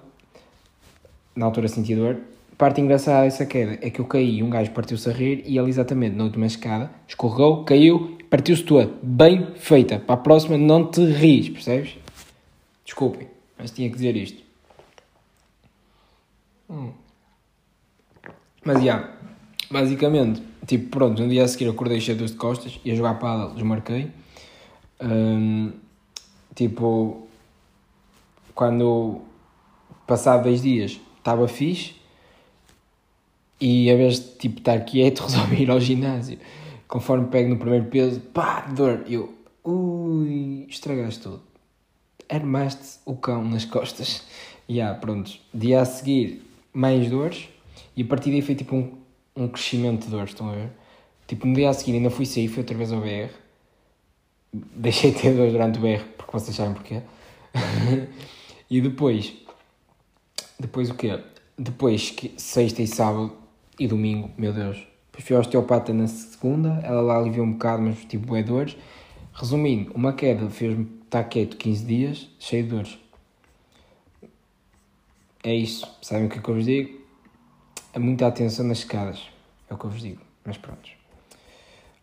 Na 1.35 1.45
altura 1.45 1.67
senti 1.67 1.95
dor 1.95 2.17
parte 2.57 2.81
engraçada 2.81 3.23
dessa 3.23 3.45
queda 3.45 3.77
é 3.81 3.89
que 3.89 3.99
eu 3.99 4.05
caí 4.05 4.41
um 4.41 4.49
gajo 4.49 4.71
partiu-se 4.71 5.09
a 5.09 5.13
rir 5.13 5.43
e 5.45 5.57
ele 5.57 5.69
exatamente 5.69 6.15
na 6.15 6.23
última 6.23 6.45
escada 6.45 6.89
escorregou, 7.07 7.63
caiu, 7.63 8.17
partiu-se 8.29 8.63
toda. 8.63 8.91
Bem 9.01 9.53
feita. 9.55 9.99
Para 9.99 10.15
a 10.15 10.17
próxima 10.17 10.57
não 10.57 10.89
te 10.89 11.03
ris, 11.05 11.49
percebes? 11.49 11.97
Desculpem, 12.85 13.27
mas 13.57 13.71
tinha 13.71 13.89
que 13.89 13.95
dizer 13.95 14.15
isto. 14.15 14.41
Hum. 16.69 16.91
Mas, 18.63 18.77
já, 18.77 18.83
yeah, 18.83 19.13
basicamente, 19.69 20.41
tipo, 20.65 20.89
pronto, 20.89 21.21
um 21.21 21.27
dia 21.27 21.43
a 21.43 21.47
seguir 21.47 21.69
acordei 21.69 21.99
cheio 22.01 22.17
de 22.17 22.33
costas, 22.33 22.79
ia 22.83 22.95
jogar 22.95 23.19
pádel, 23.19 23.53
desmarquei. 23.53 24.11
Um, 24.99 25.71
tipo, 26.55 27.27
quando, 28.55 29.21
passado 30.07 30.43
dois 30.43 30.63
dias, 30.63 30.99
estava 31.19 31.47
fixe, 31.47 31.93
e 33.65 33.89
a 33.89 33.95
vez 33.95 34.19
de 34.19 34.37
tipo, 34.37 34.59
estar 34.59 34.79
quieto, 34.85 35.21
resolvi 35.25 35.63
ir 35.63 35.71
ao 35.71 35.79
ginásio. 35.79 36.37
Conforme 36.87 37.29
pego 37.29 37.49
no 37.49 37.57
primeiro 37.57 37.85
peso, 37.85 38.19
pá, 38.19 38.61
dor. 38.61 39.03
Eu, 39.09 39.33
ui, 39.63 40.67
estragaste 40.69 41.21
tudo. 41.21 41.41
Armaste 42.29 42.99
o 43.05 43.15
cão 43.15 43.43
nas 43.43 43.65
costas. 43.65 44.21
E 44.69 44.75
yeah, 44.75 44.95
pronto. 44.99 45.31
Dia 45.51 45.81
a 45.81 45.85
seguir, 45.85 46.45
mais 46.71 47.09
dores. 47.09 47.49
E 47.97 48.03
a 48.03 48.05
partir 48.05 48.29
daí 48.29 48.43
foi 48.43 48.53
tipo 48.53 48.75
um, 48.75 48.91
um 49.35 49.47
crescimento 49.47 50.05
de 50.05 50.11
dores, 50.11 50.29
estão 50.29 50.47
a 50.47 50.53
ver? 50.53 50.69
Tipo, 51.25 51.47
no 51.47 51.55
dia 51.55 51.71
a 51.71 51.73
seguir 51.73 51.93
ainda 51.93 52.11
fui 52.11 52.27
sair, 52.27 52.47
fui 52.47 52.59
outra 52.59 52.77
vez 52.77 52.93
ao 52.93 53.01
BR. 53.01 53.33
Deixei 54.53 55.09
de 55.09 55.21
ter 55.21 55.35
dores 55.35 55.51
durante 55.51 55.79
o 55.79 55.81
BR, 55.81 56.03
porque 56.15 56.31
vocês 56.31 56.55
sabem 56.55 56.75
porquê. 56.75 57.01
e 58.69 58.79
depois, 58.79 59.33
depois 60.59 60.91
o 60.91 60.93
quê? 60.93 61.19
Depois, 61.57 62.15
sexta 62.37 62.83
e 62.83 62.87
sábado, 62.87 63.44
e 63.79 63.87
domingo, 63.87 64.31
meu 64.37 64.53
Deus. 64.53 64.77
Depois 65.07 65.27
fui 65.27 65.35
ao 65.35 65.41
osteopata 65.41 65.93
na 65.93 66.07
segunda, 66.07 66.79
ela 66.83 67.01
lá 67.01 67.17
aliviou 67.17 67.45
um 67.45 67.53
bocado, 67.53 67.81
mas 67.81 68.03
tipo, 68.05 68.35
é 68.35 68.43
dores. 68.43 68.75
Resumindo, 69.33 69.91
uma 69.93 70.13
queda 70.13 70.49
fez-me 70.49 70.87
estar 71.03 71.23
quieto 71.25 71.57
15 71.57 71.85
dias, 71.85 72.29
cheio 72.39 72.63
de 72.63 72.69
dores. 72.69 72.99
É 75.43 75.53
isso. 75.53 75.87
Sabem 76.01 76.25
o 76.25 76.29
que 76.29 76.39
é 76.39 76.41
que 76.41 76.49
eu 76.49 76.55
vos 76.55 76.65
digo? 76.65 76.99
É 77.93 77.99
muita 77.99 78.27
atenção 78.27 78.65
nas 78.65 78.79
escadas. 78.79 79.21
É 79.69 79.73
o 79.73 79.77
que 79.77 79.85
eu 79.85 79.89
vos 79.89 80.01
digo. 80.01 80.21
Mas 80.43 80.57
pronto. 80.57 80.89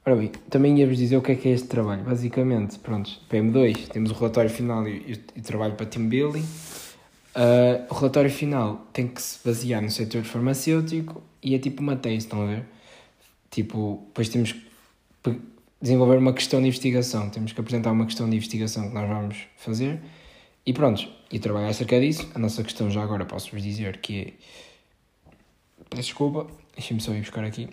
Ora 0.04 0.16
bem, 0.16 0.32
também 0.50 0.78
ia-vos 0.78 0.96
dizer 0.96 1.16
o 1.16 1.22
que 1.22 1.32
é 1.32 1.34
que 1.36 1.48
é 1.48 1.52
este 1.52 1.68
trabalho. 1.68 2.02
Basicamente, 2.02 2.78
pronto, 2.78 3.08
PM2, 3.30 3.88
temos 3.88 4.10
o 4.10 4.14
relatório 4.14 4.50
final 4.50 4.86
e 4.88 5.20
o 5.36 5.42
trabalho 5.42 5.74
para 5.74 5.86
team 5.86 6.08
building. 6.08 6.44
Uh, 7.34 7.90
o 7.90 7.94
relatório 7.94 8.30
final 8.30 8.86
tem 8.92 9.08
que 9.08 9.22
se 9.22 9.38
basear 9.42 9.80
no 9.80 9.90
setor 9.90 10.22
farmacêutico 10.22 11.22
e 11.42 11.54
é 11.54 11.58
tipo 11.58 11.80
uma 11.80 11.96
tese, 11.96 12.18
estão 12.18 12.42
a 12.42 12.46
ver? 12.46 12.66
Tipo, 13.50 14.02
depois 14.08 14.28
temos 14.28 14.52
que 14.52 15.40
desenvolver 15.80 16.18
uma 16.18 16.32
questão 16.32 16.60
de 16.60 16.66
investigação, 16.68 17.30
temos 17.30 17.52
que 17.52 17.60
apresentar 17.60 17.90
uma 17.90 18.04
questão 18.04 18.28
de 18.28 18.36
investigação 18.36 18.88
que 18.88 18.94
nós 18.94 19.08
vamos 19.08 19.36
fazer 19.56 20.00
e 20.64 20.72
pronto, 20.72 21.08
e 21.30 21.38
trabalhar 21.38 21.68
acerca 21.68 21.98
disso. 21.98 22.30
A 22.34 22.38
nossa 22.38 22.62
questão 22.62 22.90
já 22.90 23.02
agora 23.02 23.24
posso-vos 23.24 23.62
dizer 23.62 23.98
que 23.98 24.20
é. 24.20 25.32
Peço 25.88 26.02
desculpa, 26.02 26.46
deixem-me 26.74 27.02
só 27.02 27.12
ir 27.12 27.20
buscar 27.20 27.44
aqui. 27.44 27.68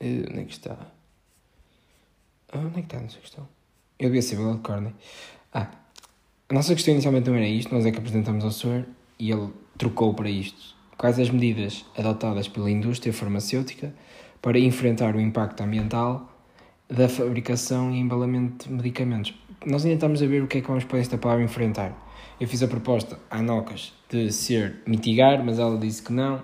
Uh, 0.00 0.26
onde 0.30 0.40
é 0.40 0.44
que 0.44 0.52
está? 0.52 0.76
Ah, 2.52 2.58
onde 2.58 2.78
é 2.78 2.82
que 2.82 2.86
está 2.86 2.98
a 2.98 3.00
nossa 3.00 3.18
questão? 3.18 3.48
Eu 3.98 4.10
devia 4.10 4.58
cor, 4.62 4.80
né? 4.80 4.92
Ah, 5.52 5.70
a 6.48 6.54
nossa 6.54 6.74
questão 6.74 6.94
inicialmente 6.94 7.28
não 7.28 7.36
era 7.36 7.46
isto, 7.46 7.74
nós 7.74 7.84
é 7.84 7.90
que 7.90 7.98
apresentamos 7.98 8.44
ao 8.44 8.50
senhor 8.50 8.86
e 9.18 9.30
ele 9.30 9.50
trocou 9.76 10.14
para 10.14 10.30
isto. 10.30 10.76
Quais 10.96 11.18
as 11.18 11.28
medidas 11.28 11.84
adotadas 11.96 12.48
pela 12.48 12.70
indústria 12.70 13.12
farmacêutica 13.12 13.92
para 14.40 14.58
enfrentar 14.58 15.14
o 15.16 15.20
impacto 15.20 15.62
ambiental 15.62 16.32
da 16.88 17.08
fabricação 17.08 17.92
e 17.92 17.98
embalamento 17.98 18.68
de 18.68 18.74
medicamentos. 18.74 19.34
Nós 19.64 19.84
ainda 19.84 19.96
estamos 19.96 20.22
a 20.22 20.26
ver 20.26 20.42
o 20.42 20.46
que 20.46 20.58
é 20.58 20.60
que 20.60 20.68
vamos 20.68 20.84
para 20.84 20.98
esta 20.98 21.18
palavra 21.18 21.44
enfrentar. 21.44 21.92
Eu 22.40 22.46
fiz 22.46 22.62
a 22.62 22.68
proposta 22.68 23.18
à 23.30 23.42
Nocas 23.42 23.92
de 24.08 24.30
ser 24.32 24.82
mitigar, 24.86 25.44
mas 25.44 25.58
ela 25.58 25.76
disse 25.78 26.02
que 26.02 26.12
não. 26.12 26.40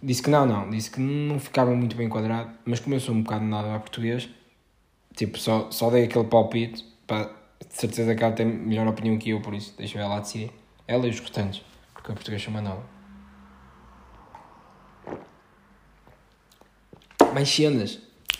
Disse 0.00 0.22
que 0.22 0.30
não, 0.30 0.46
não. 0.46 0.70
Disse 0.70 0.90
que 0.90 1.00
não 1.00 1.38
ficava 1.38 1.74
muito 1.74 1.96
bem 1.96 2.06
enquadrado, 2.06 2.50
mas 2.64 2.78
como 2.78 2.94
eu 2.94 3.00
sou 3.00 3.14
um 3.14 3.22
bocado 3.22 3.44
nada 3.44 3.74
a 3.74 3.78
português, 3.78 4.28
tipo, 5.16 5.38
só, 5.38 5.68
só 5.70 5.90
dei 5.90 6.04
aquele 6.04 6.24
palpite, 6.24 6.84
para 7.06 7.30
de 7.68 7.74
certeza 7.74 8.14
que 8.14 8.22
ela 8.22 8.32
tem 8.34 8.46
melhor 8.46 8.86
opinião 8.86 9.18
que 9.18 9.30
eu, 9.30 9.40
por 9.40 9.54
isso 9.54 9.74
deixa 9.76 9.98
ela 9.98 10.14
lá 10.14 10.20
decidir. 10.20 10.50
Ela 10.86 11.06
e 11.06 11.10
os 11.10 11.20
restantes, 11.20 11.62
porque 11.92 12.10
a 12.10 12.14
português 12.14 12.42
chama 12.42 12.60
nova. 12.60 12.82
Mais 17.34 17.48
cenas. 17.48 17.98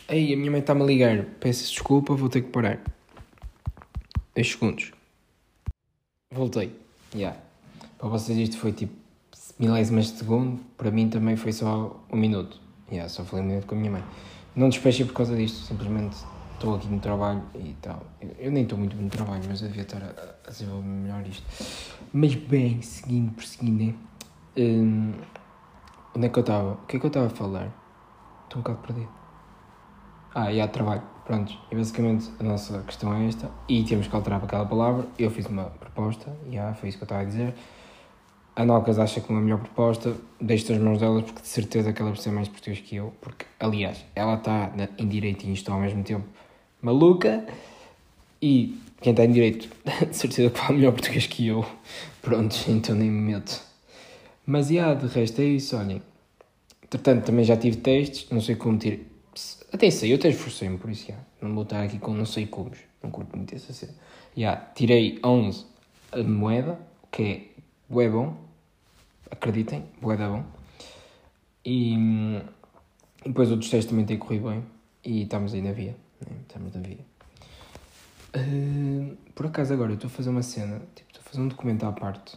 Ei, 0.08 0.34
a 0.34 0.36
minha 0.36 0.50
mãe 0.50 0.60
está-me 0.60 0.82
a 0.82 0.84
ligar. 0.84 1.24
Peço 1.40 1.70
desculpa, 1.70 2.14
vou 2.14 2.28
ter 2.28 2.42
que 2.42 2.50
parar. 2.50 2.78
10 4.34 4.50
segundos. 4.50 4.92
Voltei. 6.30 6.74
Yeah. 7.14 7.38
Para 7.98 8.08
vocês 8.08 8.36
isto 8.38 8.58
foi 8.58 8.72
tipo 8.72 8.94
milésimas 9.58 10.06
de 10.12 10.18
segundo. 10.18 10.60
Para 10.76 10.90
mim 10.90 11.08
também 11.08 11.36
foi 11.36 11.52
só 11.52 12.04
um 12.10 12.16
minuto. 12.16 12.60
Yeah, 12.90 13.08
só 13.08 13.24
falei 13.24 13.44
um 13.44 13.48
minuto 13.48 13.66
com 13.66 13.74
a 13.74 13.78
minha 13.78 13.90
mãe. 13.90 14.04
Não 14.54 14.68
despechei 14.68 15.06
por 15.06 15.14
causa 15.14 15.36
disto. 15.36 15.58
Simplesmente 15.66 16.16
estou 16.62 16.76
aqui 16.76 16.86
no 16.86 17.00
trabalho 17.00 17.42
e 17.56 17.74
tal. 17.82 18.00
Eu, 18.20 18.30
eu 18.38 18.52
nem 18.52 18.62
estou 18.62 18.78
muito 18.78 18.96
no 18.96 19.10
trabalho, 19.10 19.42
mas 19.48 19.60
eu 19.60 19.68
devia 19.68 19.82
estar 19.82 20.00
a, 20.00 20.48
a 20.48 20.50
desenvolver 20.50 20.86
melhor 20.86 21.26
isto. 21.26 21.44
Mas 22.12 22.34
bem, 22.36 22.80
seguindo, 22.80 23.32
prosseguindo. 23.32 23.94
Hum, 24.56 25.12
onde 26.14 26.26
é 26.26 26.28
que 26.28 26.38
eu 26.38 26.42
estava? 26.42 26.72
O 26.72 26.86
que 26.86 26.96
é 26.96 27.00
que 27.00 27.06
eu 27.06 27.08
estava 27.08 27.26
a 27.26 27.30
falar? 27.30 27.68
Estou 28.44 28.60
um 28.60 28.62
bocado 28.62 28.78
perdido. 28.86 29.08
Ah, 30.34 30.52
e 30.52 30.60
há 30.60 30.68
trabalho. 30.68 31.02
Prontos. 31.24 31.58
E 31.70 31.74
basicamente 31.74 32.30
a 32.38 32.42
nossa 32.44 32.80
questão 32.82 33.12
é 33.12 33.26
esta. 33.26 33.50
E 33.68 33.82
temos 33.82 34.06
que 34.06 34.14
alterar 34.14 34.38
para 34.38 34.46
aquela 34.46 34.66
palavra. 34.66 35.06
Eu 35.18 35.30
fiz 35.30 35.46
uma 35.46 35.64
proposta. 35.64 36.36
E 36.48 36.58
ah, 36.58 36.74
foi 36.74 36.90
isso 36.90 36.98
que 36.98 37.02
eu 37.02 37.06
estava 37.06 37.22
a 37.22 37.24
dizer. 37.24 37.54
A 38.54 38.64
Nocas 38.66 38.98
acha 38.98 39.20
que 39.20 39.30
uma 39.30 39.40
melhor 39.40 39.60
proposta. 39.60 40.14
Deixo-te 40.40 40.74
as 40.74 40.78
mãos 40.78 40.98
delas 41.00 41.24
porque 41.24 41.40
de 41.40 41.48
certeza 41.48 41.92
que 41.92 42.02
ela 42.02 42.10
precisa 42.10 42.34
mais 42.34 42.48
português 42.48 42.80
que 42.80 42.96
eu. 42.96 43.12
Porque, 43.20 43.46
aliás, 43.58 44.04
ela 44.14 44.34
está 44.34 44.70
em 44.98 45.08
direito 45.08 45.44
e 45.44 45.70
ao 45.70 45.80
mesmo 45.80 46.02
tempo 46.04 46.26
maluca. 46.82 47.46
E 48.40 48.76
quem 49.00 49.12
está 49.12 49.24
em 49.24 49.32
direito, 49.32 49.68
de 50.10 50.16
certeza 50.16 50.50
que 50.50 50.58
fala 50.58 50.74
melhor 50.74 50.92
português 50.92 51.26
que 51.26 51.46
eu. 51.46 51.64
Prontos, 52.20 52.68
então 52.68 52.94
nem 52.94 53.10
me 53.10 53.32
meto. 53.32 53.62
Mas, 54.44 54.70
e 54.70 54.74
yeah, 54.74 54.94
de 54.94 55.06
resto 55.06 55.40
é 55.40 55.44
isso, 55.44 55.76
olhem. 55.76 56.02
Entretanto, 56.82 57.24
também 57.24 57.44
já 57.44 57.56
tive 57.56 57.78
testes. 57.78 58.28
Não 58.30 58.40
sei 58.40 58.56
como 58.56 58.76
ter 58.78 59.12
até 59.72 59.90
sei, 59.90 60.12
eu 60.12 60.16
até 60.16 60.28
esforcei-me 60.28 60.76
por 60.76 60.90
isso, 60.90 61.08
já. 61.08 61.18
Não 61.40 61.54
vou 61.54 61.62
estar 61.62 61.82
aqui 61.82 61.98
com 61.98 62.12
não 62.12 62.26
sei 62.26 62.46
como. 62.46 62.70
Não 63.02 63.10
curto 63.10 63.34
muito 63.34 63.54
essa 63.54 63.72
cena. 63.72 63.94
Já, 64.36 64.54
tirei 64.56 65.18
11 65.24 65.64
a 66.12 66.22
moeda, 66.22 66.78
que 67.10 67.50
é 67.90 68.08
bom. 68.08 68.36
Acreditem, 69.30 69.84
bué 70.00 70.16
da 70.18 70.28
bom. 70.28 70.44
E, 71.64 71.94
e 71.94 73.28
depois 73.28 73.50
outros 73.50 73.70
testes 73.70 73.88
também 73.90 74.04
têm 74.04 74.18
corrido 74.18 74.50
bem. 74.50 74.62
E 75.02 75.22
estamos 75.22 75.54
aí 75.54 75.62
na 75.62 75.72
via. 75.72 75.96
Né? 76.30 76.36
Uh, 78.34 79.16
por 79.34 79.46
acaso 79.46 79.72
agora 79.74 79.90
eu 79.90 79.94
estou 79.94 80.08
a 80.08 80.10
fazer 80.10 80.30
uma 80.30 80.42
cena, 80.42 80.80
tipo, 80.94 81.10
estou 81.10 81.20
a 81.20 81.28
fazer 81.28 81.40
um 81.40 81.48
documento 81.48 81.84
à 81.84 81.92
parte. 81.92 82.36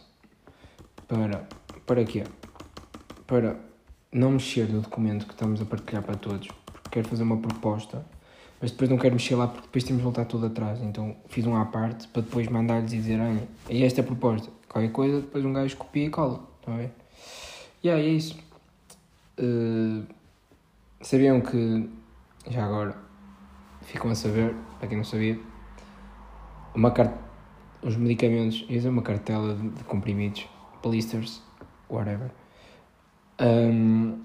Para, 1.08 1.46
para 1.86 2.04
quê? 2.04 2.24
Para 3.26 3.58
não 4.12 4.32
mexer 4.32 4.68
no 4.68 4.80
documento 4.80 5.26
que 5.26 5.32
estamos 5.32 5.60
a 5.60 5.64
partilhar 5.64 6.02
para 6.02 6.16
todos 6.16 6.48
quero 6.96 7.08
fazer 7.08 7.22
uma 7.22 7.36
proposta, 7.36 8.04
mas 8.60 8.70
depois 8.70 8.88
não 8.88 8.96
quero 8.96 9.14
mexer 9.14 9.34
lá 9.34 9.46
porque 9.46 9.66
depois 9.66 9.84
temos 9.84 9.98
de 10.00 10.04
voltar 10.04 10.24
tudo 10.24 10.46
atrás. 10.46 10.80
Então 10.82 11.14
fiz 11.28 11.46
um 11.46 11.54
à 11.54 11.64
parte 11.66 12.08
para 12.08 12.22
depois 12.22 12.48
mandar-lhes 12.48 12.92
e 12.92 12.96
dizer: 12.96 13.20
olha, 13.20 13.46
é 13.68 13.82
esta 13.82 14.00
a 14.00 14.04
proposta. 14.04 14.50
Qualquer 14.68 14.92
coisa, 14.92 15.20
depois 15.20 15.44
um 15.44 15.52
gajo 15.52 15.76
copia 15.76 16.06
e 16.06 16.10
cola. 16.10 16.40
Estão 16.58 16.74
a 16.74 16.76
ver? 16.78 16.90
E 17.82 17.88
yeah, 17.88 18.02
é 18.02 18.08
isso. 18.08 18.36
Uh, 19.38 20.04
sabiam 21.02 21.40
que, 21.40 21.88
já 22.50 22.64
agora, 22.64 22.96
ficam 23.86 24.10
a 24.10 24.14
saber, 24.14 24.54
para 24.78 24.88
quem 24.88 24.96
não 24.98 25.04
sabia, 25.04 25.38
uma 26.74 26.90
cart 26.90 27.12
os 27.82 27.96
medicamentos, 27.96 28.64
isso 28.68 28.86
é 28.86 28.90
uma 28.90 29.02
cartela 29.02 29.54
de, 29.54 29.68
de 29.68 29.84
comprimidos, 29.84 30.46
blisters, 30.82 31.40
whatever. 31.88 32.30
Um, 33.40 34.22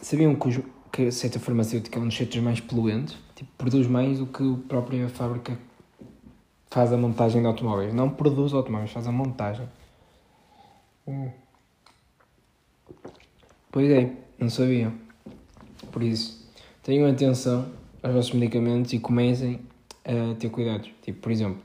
sabiam 0.00 0.34
que 0.36 0.48
os, 0.48 0.60
que 0.92 1.06
a 1.06 1.12
certa 1.12 1.40
farmacêutica 1.40 1.98
é 1.98 2.02
um 2.02 2.06
dos 2.06 2.16
setores 2.16 2.42
mais 2.42 2.60
poluentes, 2.60 3.16
tipo, 3.34 3.50
produz 3.58 3.88
mais 3.88 4.18
do 4.18 4.26
que 4.26 4.42
a 4.42 4.68
própria 4.68 5.08
fábrica 5.08 5.58
faz 6.70 6.92
a 6.92 6.96
montagem 6.96 7.40
de 7.40 7.46
automóveis. 7.48 7.92
Não 7.92 8.10
produz 8.10 8.52
automóveis, 8.52 8.92
faz 8.92 9.06
a 9.06 9.12
montagem. 9.12 9.68
Hum. 11.08 11.30
Pois 13.72 13.90
é, 13.90 14.12
não 14.38 14.48
sabiam. 14.48 14.92
Por 15.90 16.02
isso, 16.02 16.48
tenham 16.82 17.10
atenção 17.10 17.68
aos 18.06 18.14
vossos 18.14 18.32
medicamentos 18.34 18.92
e 18.92 19.00
comecem 19.00 19.60
a 20.04 20.34
ter 20.36 20.48
cuidados. 20.48 20.90
Tipo, 21.02 21.20
por 21.20 21.32
exemplo, 21.32 21.60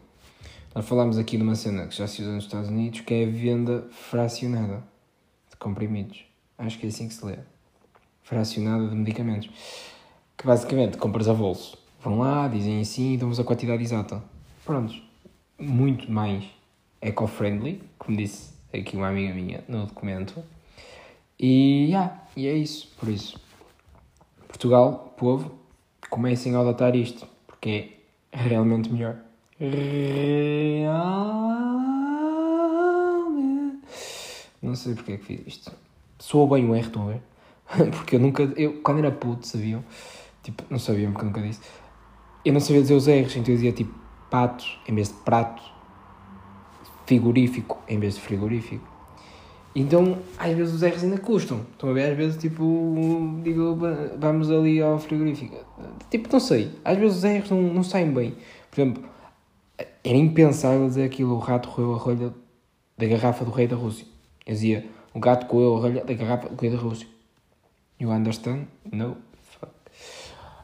nós 0.73 0.87
falámos 0.87 1.19
aqui 1.19 1.37
de 1.37 1.43
uma 1.43 1.53
cena 1.53 1.85
que 1.85 1.95
já 1.95 2.07
se 2.07 2.23
usa 2.23 2.31
nos 2.31 2.45
Estados 2.45 2.69
Unidos, 2.69 3.01
que 3.01 3.13
é 3.13 3.25
a 3.25 3.29
venda 3.29 3.87
fracionada 3.91 4.83
de 5.49 5.55
comprimidos. 5.57 6.25
Acho 6.57 6.79
que 6.79 6.87
é 6.87 6.89
assim 6.89 7.07
que 7.07 7.13
se 7.13 7.23
lê 7.23 7.37
fracionada 8.23 8.87
de 8.87 8.95
medicamentos. 8.95 9.49
Que 10.35 10.47
basicamente 10.47 10.97
compras 10.97 11.27
a 11.27 11.33
bolso. 11.33 11.77
Vão 12.03 12.17
lá, 12.17 12.47
dizem 12.47 12.81
assim 12.81 13.13
e 13.13 13.17
dão-vos 13.17 13.39
a 13.39 13.43
quantidade 13.43 13.83
exata. 13.83 14.23
Pronto. 14.65 14.95
Muito 15.59 16.11
mais 16.11 16.43
eco-friendly, 16.99 17.83
como 17.99 18.17
disse 18.17 18.53
aqui 18.73 18.97
uma 18.97 19.09
amiga 19.09 19.31
minha 19.31 19.63
no 19.67 19.85
documento. 19.85 20.43
E, 21.39 21.85
yeah, 21.85 22.23
e 22.35 22.47
é 22.47 22.53
isso, 22.55 22.91
por 22.99 23.09
isso. 23.09 23.39
Portugal, 24.47 25.13
povo, 25.17 25.60
comecem 26.11 26.55
a 26.55 26.59
adotar 26.59 26.95
isto, 26.95 27.25
porque 27.47 27.93
é 28.31 28.37
realmente 28.37 28.91
melhor. 28.91 29.15
Realmente. 29.59 30.11
Não 34.61 34.75
sei 34.75 34.93
porque 34.93 35.13
é 35.13 35.17
que 35.17 35.25
fiz 35.25 35.47
isto. 35.47 35.71
Soa 36.19 36.55
bem 36.55 36.69
o 36.69 36.75
R, 36.75 36.85
estão 36.85 37.07
a 37.07 37.13
ver? 37.13 37.21
porque 37.91 38.17
eu 38.17 38.19
nunca, 38.19 38.43
eu 38.43 38.81
quando 38.81 38.99
era 38.99 39.11
puto, 39.11 39.47
sabiam, 39.47 39.83
tipo, 40.43 40.63
não 40.69 40.77
sabiam 40.77 41.13
porque 41.13 41.25
eu 41.25 41.29
nunca 41.29 41.41
disse, 41.41 41.61
eu 42.43 42.53
não 42.53 42.59
sabia 42.59 42.81
dizer 42.81 42.93
os 42.93 43.07
R's, 43.07 43.35
então 43.37 43.53
eu 43.53 43.55
dizia 43.55 43.71
tipo 43.71 43.97
pato 44.29 44.65
em 44.87 44.93
vez 44.93 45.07
de 45.07 45.13
prato, 45.15 45.63
frigorífico 47.05 47.79
em 47.87 47.97
vez 47.97 48.15
de 48.15 48.21
frigorífico. 48.21 48.90
Então, 49.73 50.17
às 50.37 50.53
vezes 50.53 50.73
os 50.73 50.81
R's 50.83 51.03
ainda 51.03 51.17
custam. 51.17 51.61
Estão 51.71 51.89
a 51.89 51.93
ver? 51.93 52.11
Às 52.11 52.17
vezes, 52.17 52.41
tipo, 52.41 53.39
digo, 53.43 53.77
vamos 54.17 54.51
ali 54.51 54.81
ao 54.81 54.99
frigorífico. 54.99 55.57
Tipo, 56.09 56.29
não 56.31 56.39
sei. 56.39 56.71
Às 56.83 56.97
vezes 56.97 57.17
os 57.17 57.23
R's 57.23 57.49
não, 57.49 57.61
não 57.61 57.83
saem 57.83 58.11
bem. 58.11 58.35
Por 58.69 58.81
exemplo, 58.81 59.03
era 59.77 60.17
impensável 60.17 60.87
dizer 60.87 61.05
aquilo: 61.05 61.35
o 61.35 61.39
rato 61.39 61.69
roeu 61.69 61.93
a 61.95 61.97
rolha 61.97 62.33
da 62.97 63.05
garrafa 63.07 63.45
do 63.45 63.51
rei 63.51 63.67
da 63.67 63.75
Rússia. 63.75 64.05
Eu 64.45 64.53
dizia: 64.53 64.85
o 65.13 65.19
gato 65.19 65.51
roeu 65.51 65.77
a 65.77 65.79
rolha 65.79 66.03
da 66.03 66.13
garrafa 66.13 66.49
do 66.49 66.61
rei 66.61 66.71
da 66.71 66.77
Rússia. 66.77 67.07
You 67.99 68.11
understand? 68.11 68.67
No. 68.91 69.17
Fuck. 69.59 69.71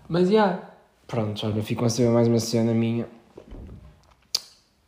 Mas, 0.09 0.29
já. 0.29 0.33
Yeah. 0.33 0.77
Pronto, 1.07 1.45
olha, 1.45 1.63
ficam 1.63 1.85
a 1.85 1.89
saber 1.89 2.09
mais 2.09 2.27
uma 2.27 2.39
cena 2.39 2.73
minha 2.73 3.07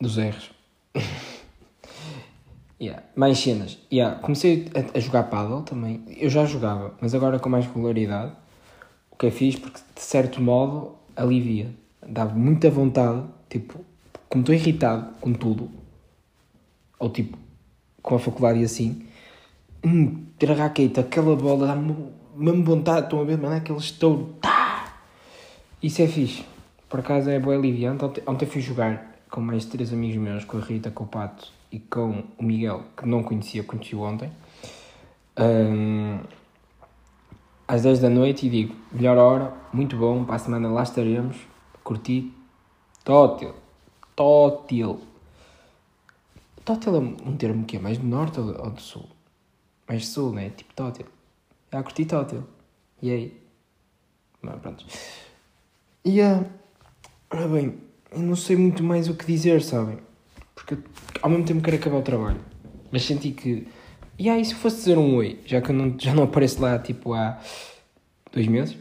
dos 0.01 0.17
erros. 0.17 0.51
yeah. 2.79 3.03
Mais 3.15 3.37
cenas. 3.39 3.77
Yeah. 3.91 4.19
Comecei 4.19 4.67
a, 4.73 4.97
a, 4.97 4.99
jogar 4.99 5.23
paddle 5.23 5.63
também. 5.63 6.03
Eu 6.17 6.29
já 6.29 6.45
jogava, 6.45 6.93
mas 7.01 7.13
agora 7.13 7.39
com 7.39 7.49
mais 7.49 7.65
regularidade. 7.65 8.31
O 9.11 9.15
que 9.15 9.27
é 9.27 9.31
fiz 9.31 9.55
porque 9.55 9.79
de 9.95 10.01
certo 10.01 10.41
modo 10.41 10.95
alivia. 11.15 11.73
Dava 12.07 12.33
muita 12.33 12.69
vontade, 12.71 13.23
tipo, 13.49 13.79
como 14.29 14.41
estou 14.41 14.55
irritado 14.55 15.13
com 15.19 15.33
tudo, 15.33 15.69
ou 16.97 17.09
tipo, 17.09 17.37
com 18.01 18.15
a 18.15 18.19
faculdade 18.19 18.59
e 18.59 18.63
assim, 18.63 19.05
hum, 19.85 20.25
ter 20.39 20.49
a 20.51 20.55
raqueta, 20.55 21.01
aquela 21.01 21.35
bola, 21.35 21.67
dá-me 21.67 21.93
mesmo 22.35 22.63
vontade, 22.63 23.03
estão 23.03 23.19
a 23.19 23.25
ver, 23.25 23.37
mano, 23.37 23.55
aquele 23.55 23.77
estouro, 23.77 24.33
tá! 24.41 25.01
Isso 25.83 26.01
é 26.01 26.07
fixe. 26.07 26.45
Por 26.89 27.01
acaso 27.01 27.29
é 27.29 27.37
boa 27.37 27.55
aliviante. 27.55 28.03
Ontem, 28.03 28.23
ontem 28.25 28.45
fui 28.45 28.61
jogar 28.61 29.19
com 29.29 29.41
mais 29.41 29.65
três 29.65 29.93
amigos 29.93 30.17
meus, 30.17 30.45
com 30.45 30.57
a 30.57 30.61
Rita, 30.61 30.89
com 30.89 31.03
o 31.03 31.07
Pato 31.07 31.58
e 31.71 31.79
com 31.79 32.23
o 32.37 32.43
Miguel, 32.43 32.83
que 32.95 33.05
não 33.05 33.23
conhecia, 33.23 33.63
conheci 33.63 33.95
ontem. 33.95 34.31
Um, 35.37 36.19
às 37.67 37.83
10 37.83 37.99
da 37.99 38.09
noite 38.09 38.47
e 38.47 38.49
digo, 38.49 38.75
melhor 38.91 39.17
hora, 39.17 39.53
muito 39.71 39.95
bom, 39.95 40.25
para 40.25 40.35
a 40.35 40.39
semana 40.39 40.69
lá 40.69 40.83
estaremos, 40.83 41.37
curti, 41.83 42.33
tótil, 43.03 43.53
tótil. 44.15 45.01
Tótil 46.65 46.95
é 46.95 46.99
um 46.99 47.37
termo 47.37 47.65
que 47.65 47.77
é 47.77 47.79
mais 47.79 47.97
do 47.97 48.05
norte 48.05 48.39
ou 48.39 48.69
do 48.69 48.81
sul? 48.81 49.07
Mais 49.87 50.07
sul, 50.07 50.33
né? 50.33 50.49
Tipo 50.51 50.73
tótil. 50.73 51.05
Já 51.71 51.83
curti 51.83 52.05
tótil. 52.05 52.43
E 53.01 53.11
aí? 53.11 53.41
Mas 54.41 54.59
pronto. 54.59 54.85
E 56.05 56.21
uh, 56.21 56.45
Ora 57.31 57.47
bem, 57.47 57.77
eu 58.11 58.19
não 58.21 58.35
sei 58.35 58.55
muito 58.55 58.83
mais 58.83 59.07
o 59.07 59.13
que 59.13 59.23
dizer, 59.23 59.61
sabem? 59.61 59.99
Porque 60.69 61.19
ao 61.21 61.29
mesmo 61.29 61.45
tempo 61.45 61.61
quero 61.63 61.77
acabar 61.77 61.97
o 61.97 62.01
trabalho. 62.01 62.39
Mas 62.91 63.03
senti 63.03 63.31
que. 63.31 63.67
E 64.17 64.29
aí, 64.29 64.43
se 64.43 64.53
fosse 64.53 64.77
dizer 64.77 64.97
um 64.97 65.15
oi, 65.15 65.39
já 65.45 65.61
que 65.61 65.71
eu 65.71 65.75
não, 65.75 65.95
já 65.97 66.13
não 66.13 66.23
apareço 66.23 66.61
lá 66.61 66.77
tipo 66.77 67.13
há 67.13 67.39
dois 68.31 68.47
meses, 68.47 68.77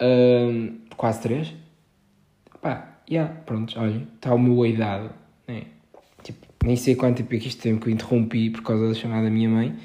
hum, 0.00 0.78
quase 0.96 1.20
três, 1.20 1.54
pá, 2.62 3.00
já, 3.08 3.14
yeah, 3.14 3.34
pronto, 3.40 3.78
olha, 3.78 4.06
está 4.14 4.32
o 4.32 4.38
meu 4.38 4.56
oi 4.56 4.76
dado, 4.76 5.10
né? 5.48 5.64
Tipo, 6.22 6.46
nem 6.64 6.76
sei 6.76 6.94
quanto 6.94 7.16
tempo 7.18 7.34
é 7.34 7.38
que 7.38 7.48
isto 7.48 7.60
tempo 7.60 7.80
que 7.80 7.88
eu 7.88 7.92
interrompi 7.92 8.50
por 8.50 8.62
causa 8.62 8.88
da 8.88 8.94
chamada 8.94 9.24
da 9.24 9.30
minha 9.30 9.48
mãe, 9.48 9.76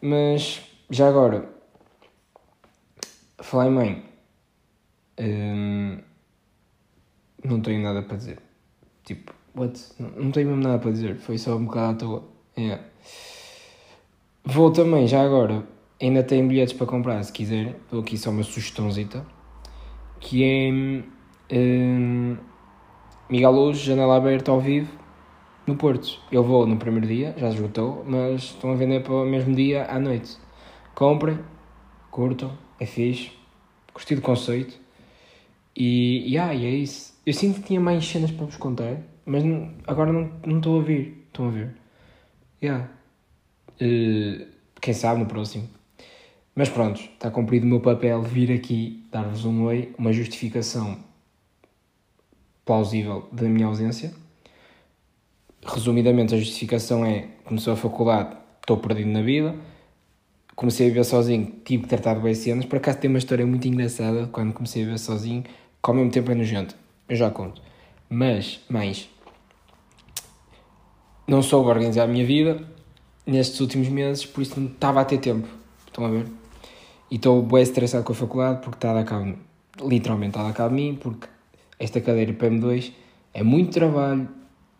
mas 0.00 0.62
já 0.88 1.08
agora, 1.08 1.46
falar 3.40 3.66
em 3.66 3.70
mãe, 3.70 4.04
hum, 5.20 5.98
não 7.44 7.60
tenho 7.60 7.82
nada 7.82 8.02
para 8.02 8.16
dizer. 8.16 8.38
Tipo, 9.04 9.35
what? 9.56 9.80
Não, 9.98 10.10
não 10.10 10.30
tenho 10.30 10.48
mesmo 10.48 10.62
nada 10.62 10.78
para 10.78 10.90
dizer, 10.90 11.16
foi 11.16 11.38
só 11.38 11.56
um 11.56 11.64
bocado 11.64 11.90
à 11.90 11.94
toa. 11.94 12.24
Yeah. 12.56 12.84
Vou 14.44 14.70
também, 14.70 15.06
já 15.08 15.22
agora, 15.24 15.66
ainda 16.00 16.22
tenho 16.22 16.46
bilhetes 16.46 16.74
para 16.74 16.86
comprar, 16.86 17.22
se 17.24 17.32
quiserem. 17.32 17.74
Dou 17.90 18.00
aqui 18.00 18.16
só 18.16 18.30
uma 18.30 18.42
sugestãozita. 18.42 19.26
Que 20.20 20.44
é 20.44 20.70
um, 21.52 22.36
Miguel 23.28 23.50
Luz, 23.50 23.78
janela 23.78 24.16
aberta 24.16 24.50
ao 24.52 24.60
vivo, 24.60 24.92
no 25.66 25.76
Porto. 25.76 26.20
Eu 26.30 26.44
vou 26.44 26.66
no 26.66 26.76
primeiro 26.76 27.06
dia, 27.06 27.34
já 27.36 27.48
esgotou, 27.48 28.04
mas 28.06 28.42
estão 28.44 28.70
a 28.70 28.74
vender 28.76 29.02
para 29.02 29.14
o 29.14 29.24
mesmo 29.24 29.54
dia 29.54 29.84
à 29.86 29.98
noite. 29.98 30.36
Comprem, 30.94 31.38
curtam, 32.10 32.56
é 32.78 32.86
fixe, 32.86 33.32
gostei 33.92 34.16
do 34.16 34.22
conceito. 34.22 34.78
E, 35.74 36.24
yeah, 36.32 36.54
e 36.54 36.64
é 36.66 36.70
isso. 36.70 37.15
Eu 37.26 37.32
sinto 37.32 37.60
que 37.60 37.66
tinha 37.66 37.80
mais 37.80 38.06
cenas 38.06 38.30
para 38.30 38.46
vos 38.46 38.56
contar, 38.56 39.02
mas 39.24 39.42
agora 39.84 40.12
não, 40.12 40.30
não 40.46 40.58
estou 40.58 40.74
a 40.74 40.76
ouvir. 40.76 41.24
Estão 41.26 41.48
a 41.48 41.50
ver? 41.50 41.74
Yeah. 42.62 42.88
Uh, 43.80 44.46
quem 44.80 44.94
sabe 44.94 45.18
no 45.18 45.26
próximo. 45.26 45.68
Mas 46.54 46.68
pronto, 46.68 47.00
está 47.00 47.28
cumprido 47.28 47.66
o 47.66 47.68
meu 47.68 47.80
papel 47.80 48.22
vir 48.22 48.52
aqui 48.52 49.04
dar-vos 49.10 49.44
um 49.44 49.64
oi, 49.64 49.92
uma 49.98 50.12
justificação 50.12 50.98
plausível 52.64 53.28
da 53.32 53.48
minha 53.48 53.66
ausência. 53.66 54.14
Resumidamente, 55.66 56.32
a 56.32 56.38
justificação 56.38 57.04
é: 57.04 57.26
começou 57.44 57.72
a 57.72 57.76
faculdade, 57.76 58.36
estou 58.60 58.76
perdido 58.76 59.10
na 59.10 59.20
vida, 59.20 59.52
comecei 60.54 60.86
a 60.86 60.90
viver 60.90 61.04
sozinho, 61.04 61.52
tive 61.64 61.82
que 61.82 61.88
tratar 61.88 62.14
de 62.14 62.20
bem 62.20 62.34
cenas. 62.36 62.66
Por 62.66 62.76
acaso 62.76 62.98
tem 62.98 63.10
uma 63.10 63.18
história 63.18 63.44
muito 63.44 63.66
engraçada 63.66 64.28
quando 64.28 64.52
comecei 64.52 64.82
a 64.82 64.84
viver 64.84 64.98
sozinho, 64.98 65.42
que 65.42 65.50
ao 65.82 65.92
mesmo 65.92 66.12
tempo 66.12 66.30
é 66.30 66.34
nojento. 66.36 66.85
Eu 67.08 67.16
já 67.16 67.30
conto. 67.30 67.62
Mas, 68.08 68.60
mais, 68.68 69.08
não 71.26 71.42
soube 71.42 71.68
organizar 71.68 72.04
a 72.04 72.06
minha 72.06 72.24
vida 72.24 72.64
nestes 73.26 73.60
últimos 73.60 73.88
meses, 73.88 74.24
por 74.24 74.42
isso 74.42 74.58
não 74.58 74.68
estava 74.68 75.00
a 75.00 75.04
ter 75.04 75.18
tempo. 75.18 75.48
Estão 75.86 76.04
a 76.04 76.08
ver? 76.08 76.26
E 77.10 77.16
estou 77.16 77.42
bem 77.42 77.62
estressado 77.62 78.04
com 78.04 78.12
a 78.12 78.16
faculdade 78.16 78.60
porque 78.60 78.76
está 78.76 78.90
a 78.90 78.94
dar 78.94 79.04
cabo. 79.04 79.36
Literalmente 79.80 80.30
está 80.30 80.40
a 80.40 80.44
dar 80.44 80.52
cabo 80.52 80.74
de 80.74 80.82
mim 80.82 80.98
porque 81.00 81.28
esta 81.78 82.00
cadeira 82.00 82.32
PM2 82.32 82.92
é 83.34 83.42
muito 83.42 83.72
trabalho 83.72 84.28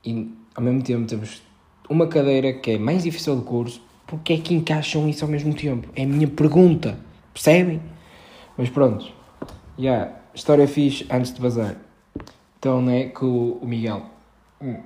e 0.04 0.32
ao 0.54 0.62
mesmo 0.62 0.82
tempo 0.82 1.06
temos 1.06 1.42
uma 1.88 2.06
cadeira 2.06 2.52
que 2.52 2.72
é 2.72 2.78
mais 2.78 3.02
difícil 3.02 3.36
do 3.36 3.42
curso. 3.42 3.82
Porque 4.06 4.34
é 4.34 4.38
que 4.38 4.54
encaixam 4.54 5.08
isso 5.08 5.24
ao 5.24 5.30
mesmo 5.30 5.52
tempo? 5.52 5.88
É 5.96 6.04
a 6.04 6.06
minha 6.06 6.28
pergunta. 6.28 6.96
Percebem? 7.34 7.82
Mas 8.56 8.70
pronto. 8.70 9.04
Já. 9.76 9.82
Yeah, 9.82 10.12
história 10.32 10.68
fixe 10.68 11.04
antes 11.10 11.32
de 11.34 11.40
vazar. 11.40 11.85
Então, 12.66 12.82
né, 12.82 13.10
com 13.10 13.60
o 13.62 13.64
Miguel. 13.64 14.06
Hum. 14.60 14.80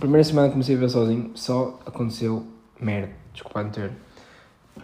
Primeira 0.00 0.24
semana 0.24 0.48
que 0.48 0.54
comecei 0.54 0.74
a 0.74 0.78
viver 0.78 0.90
sozinho, 0.90 1.30
só 1.36 1.78
aconteceu 1.86 2.44
merda. 2.80 3.12
Desculpa 3.32 3.62
o 3.62 3.70
termo. 3.70 3.96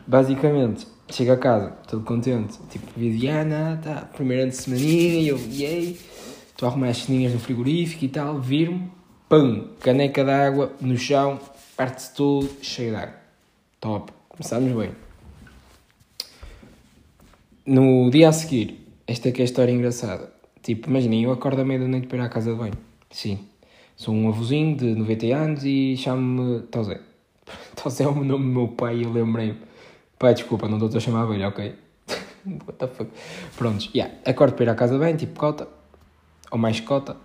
Basicamente, 0.06 0.86
chego 1.10 1.32
a 1.32 1.36
casa, 1.36 1.70
todo 1.88 2.04
contente. 2.04 2.56
Tipo, 2.70 2.86
Viviana, 2.96 3.80
tá, 3.82 4.08
primeira 4.14 4.48
de 4.48 4.54
semaninha, 4.54 5.22
e 5.22 5.26
eu, 5.26 5.38
yay. 5.50 5.98
Estou 6.50 6.68
a 6.68 6.70
arrumar 6.70 6.90
as 6.90 6.98
ceninhas 6.98 7.32
no 7.32 7.40
frigorífico 7.40 8.04
e 8.04 8.08
tal, 8.08 8.38
viro-me, 8.38 8.88
pum, 9.28 9.66
caneca 9.80 10.22
de 10.22 10.30
água 10.30 10.72
no 10.80 10.96
chão, 10.96 11.40
parte-se 11.76 12.14
tudo, 12.14 12.48
cheio 12.62 12.90
de 12.90 12.96
água. 12.96 13.16
Top. 13.80 14.12
Começámos 14.28 14.70
bem. 14.72 14.92
No 17.66 18.08
dia 18.08 18.28
a 18.28 18.32
seguir, 18.32 18.86
esta 19.04 19.32
que 19.32 19.40
é 19.40 19.42
a 19.42 19.46
história 19.46 19.72
engraçada. 19.72 20.41
Tipo, 20.62 20.88
imaginem, 20.88 21.24
eu 21.24 21.32
acordo 21.32 21.60
à 21.60 21.64
meia-noite 21.64 22.06
para 22.06 22.18
ir 22.18 22.20
à 22.20 22.28
casa 22.28 22.52
de 22.52 22.58
banho. 22.58 22.74
Sim. 23.10 23.40
Sou 23.96 24.14
um 24.14 24.28
avôzinho 24.28 24.76
de 24.76 24.94
90 24.94 25.26
anos 25.34 25.64
e 25.64 25.96
chamo-me 25.96 26.60
Tozé. 26.62 27.00
Tozé 27.74 28.04
é 28.04 28.08
o 28.08 28.14
nome 28.14 28.28
do 28.28 28.38
meu 28.38 28.68
pai 28.68 28.98
e 28.98 29.02
eu 29.02 29.12
lembrei-me. 29.12 29.58
Pai, 30.18 30.34
desculpa, 30.34 30.68
não 30.68 30.78
estou 30.78 30.96
a 30.96 31.00
chamar 31.00 31.26
velho, 31.26 31.48
ok? 31.48 31.74
What 32.46 32.78
the 32.78 32.86
fuck? 32.86 33.10
Prontos, 33.56 33.90
yeah. 33.92 34.14
acordo 34.24 34.54
para 34.54 34.64
ir 34.64 34.68
à 34.68 34.74
casa 34.76 34.94
de 34.94 35.00
banho, 35.00 35.16
tipo 35.16 35.38
cota. 35.38 35.66
Ou 36.50 36.58
mais 36.58 36.78
cota. 36.78 37.16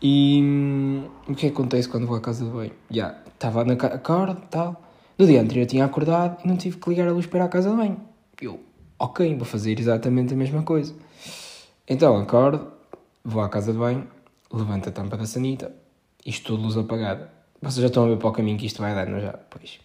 E 0.00 0.40
hum, 0.42 1.04
o 1.28 1.34
que 1.34 1.48
acontece 1.48 1.88
quando 1.88 2.06
vou 2.06 2.16
à 2.16 2.20
casa 2.20 2.44
de 2.44 2.50
banho? 2.50 2.72
Já, 2.90 3.16
estava 3.34 3.64
na 3.64 3.74
acordo 3.74 4.40
tal. 4.50 4.82
No 5.18 5.26
dia 5.26 5.42
anterior 5.42 5.66
tinha 5.66 5.84
acordado 5.84 6.38
e 6.42 6.48
não 6.48 6.56
tive 6.56 6.78
que 6.78 6.88
ligar 6.88 7.06
a 7.06 7.12
luz 7.12 7.26
para 7.26 7.40
ir 7.40 7.42
à 7.42 7.48
casa 7.48 7.70
de 7.70 7.76
banho. 7.76 8.00
Eu, 8.40 8.60
ok, 8.98 9.34
vou 9.36 9.44
fazer 9.44 9.78
exatamente 9.78 10.32
a 10.32 10.36
mesma 10.36 10.62
coisa. 10.62 10.94
Então 11.88 12.16
acordo, 12.16 12.72
vou 13.24 13.42
à 13.42 13.48
casa 13.48 13.72
de 13.72 13.78
banho, 13.78 14.08
levanto 14.52 14.88
a 14.88 14.92
tampa 14.92 15.16
da 15.16 15.26
sanita, 15.26 15.74
isto 16.24 16.46
tudo 16.46 16.62
luz 16.62 16.76
apagada. 16.76 17.32
Vocês 17.60 17.80
já 17.82 17.86
estão 17.88 18.04
a 18.04 18.08
ver 18.08 18.18
para 18.18 18.28
o 18.28 18.32
caminho 18.32 18.58
que 18.58 18.66
isto 18.66 18.80
vai 18.80 18.94
dar, 18.94 19.06
não 19.06 19.20
já? 19.20 19.32
Pois. 19.32 19.80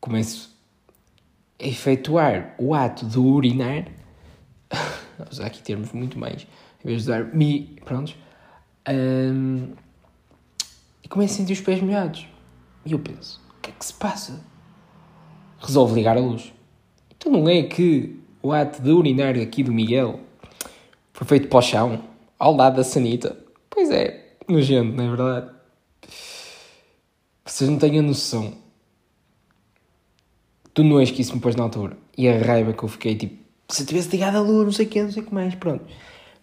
Começo 0.00 0.54
a 1.60 1.66
efetuar 1.66 2.54
o 2.58 2.74
ato 2.74 3.06
de 3.06 3.18
urinar. 3.18 3.86
Vou 5.18 5.28
usar 5.30 5.46
aqui 5.46 5.62
termos 5.62 5.92
muito 5.92 6.18
mais. 6.18 6.46
Em 6.82 6.88
vez 6.88 7.02
de 7.02 7.10
usar 7.10 7.24
mi, 7.34 7.78
prontos. 7.84 8.14
Um, 8.86 9.72
e 11.02 11.08
começo 11.08 11.34
a 11.34 11.36
sentir 11.38 11.54
os 11.54 11.60
pés 11.60 11.80
molhados. 11.80 12.26
E 12.84 12.92
eu 12.92 12.98
penso, 12.98 13.42
o 13.56 13.60
que 13.62 13.70
é 13.70 13.72
que 13.72 13.84
se 13.84 13.94
passa? 13.94 14.44
Resolvo 15.58 15.94
ligar 15.94 16.18
a 16.18 16.20
luz. 16.20 16.52
Então 17.16 17.32
não 17.32 17.48
é 17.48 17.62
que 17.62 18.20
o 18.42 18.52
ato 18.52 18.82
de 18.82 18.90
urinar 18.90 19.38
aqui 19.38 19.62
do 19.62 19.72
Miguel 19.72 20.20
foi 21.14 21.26
feito 21.28 21.48
para 21.48 21.58
o 21.58 21.62
chão, 21.62 22.04
ao 22.38 22.54
lado 22.54 22.76
da 22.76 22.84
sanita? 22.84 23.38
Pois 23.70 23.88
é, 23.90 24.36
nojento, 24.48 24.96
não 24.96 25.04
é 25.04 25.08
verdade? 25.08 25.50
Vocês 27.44 27.70
não 27.70 27.78
têm 27.78 28.00
a 28.00 28.02
noção 28.02 28.52
do 30.74 30.82
nojo 30.82 31.14
que 31.14 31.22
isso 31.22 31.32
me 31.34 31.40
pôs 31.40 31.54
na 31.54 31.62
altura. 31.62 31.96
E 32.18 32.28
a 32.28 32.36
raiva 32.36 32.72
que 32.72 32.82
eu 32.82 32.88
fiquei, 32.88 33.14
tipo, 33.14 33.36
se 33.68 33.82
eu 33.82 33.86
tivesse 33.86 34.08
ligado 34.10 34.36
a 34.36 34.40
luz, 34.40 34.64
não 34.64 34.72
sei 34.72 34.86
o 34.86 34.88
que, 34.88 35.02
não 35.02 35.12
sei 35.12 35.22
o 35.22 35.26
que 35.26 35.32
mais, 35.32 35.54
pronto. 35.54 35.84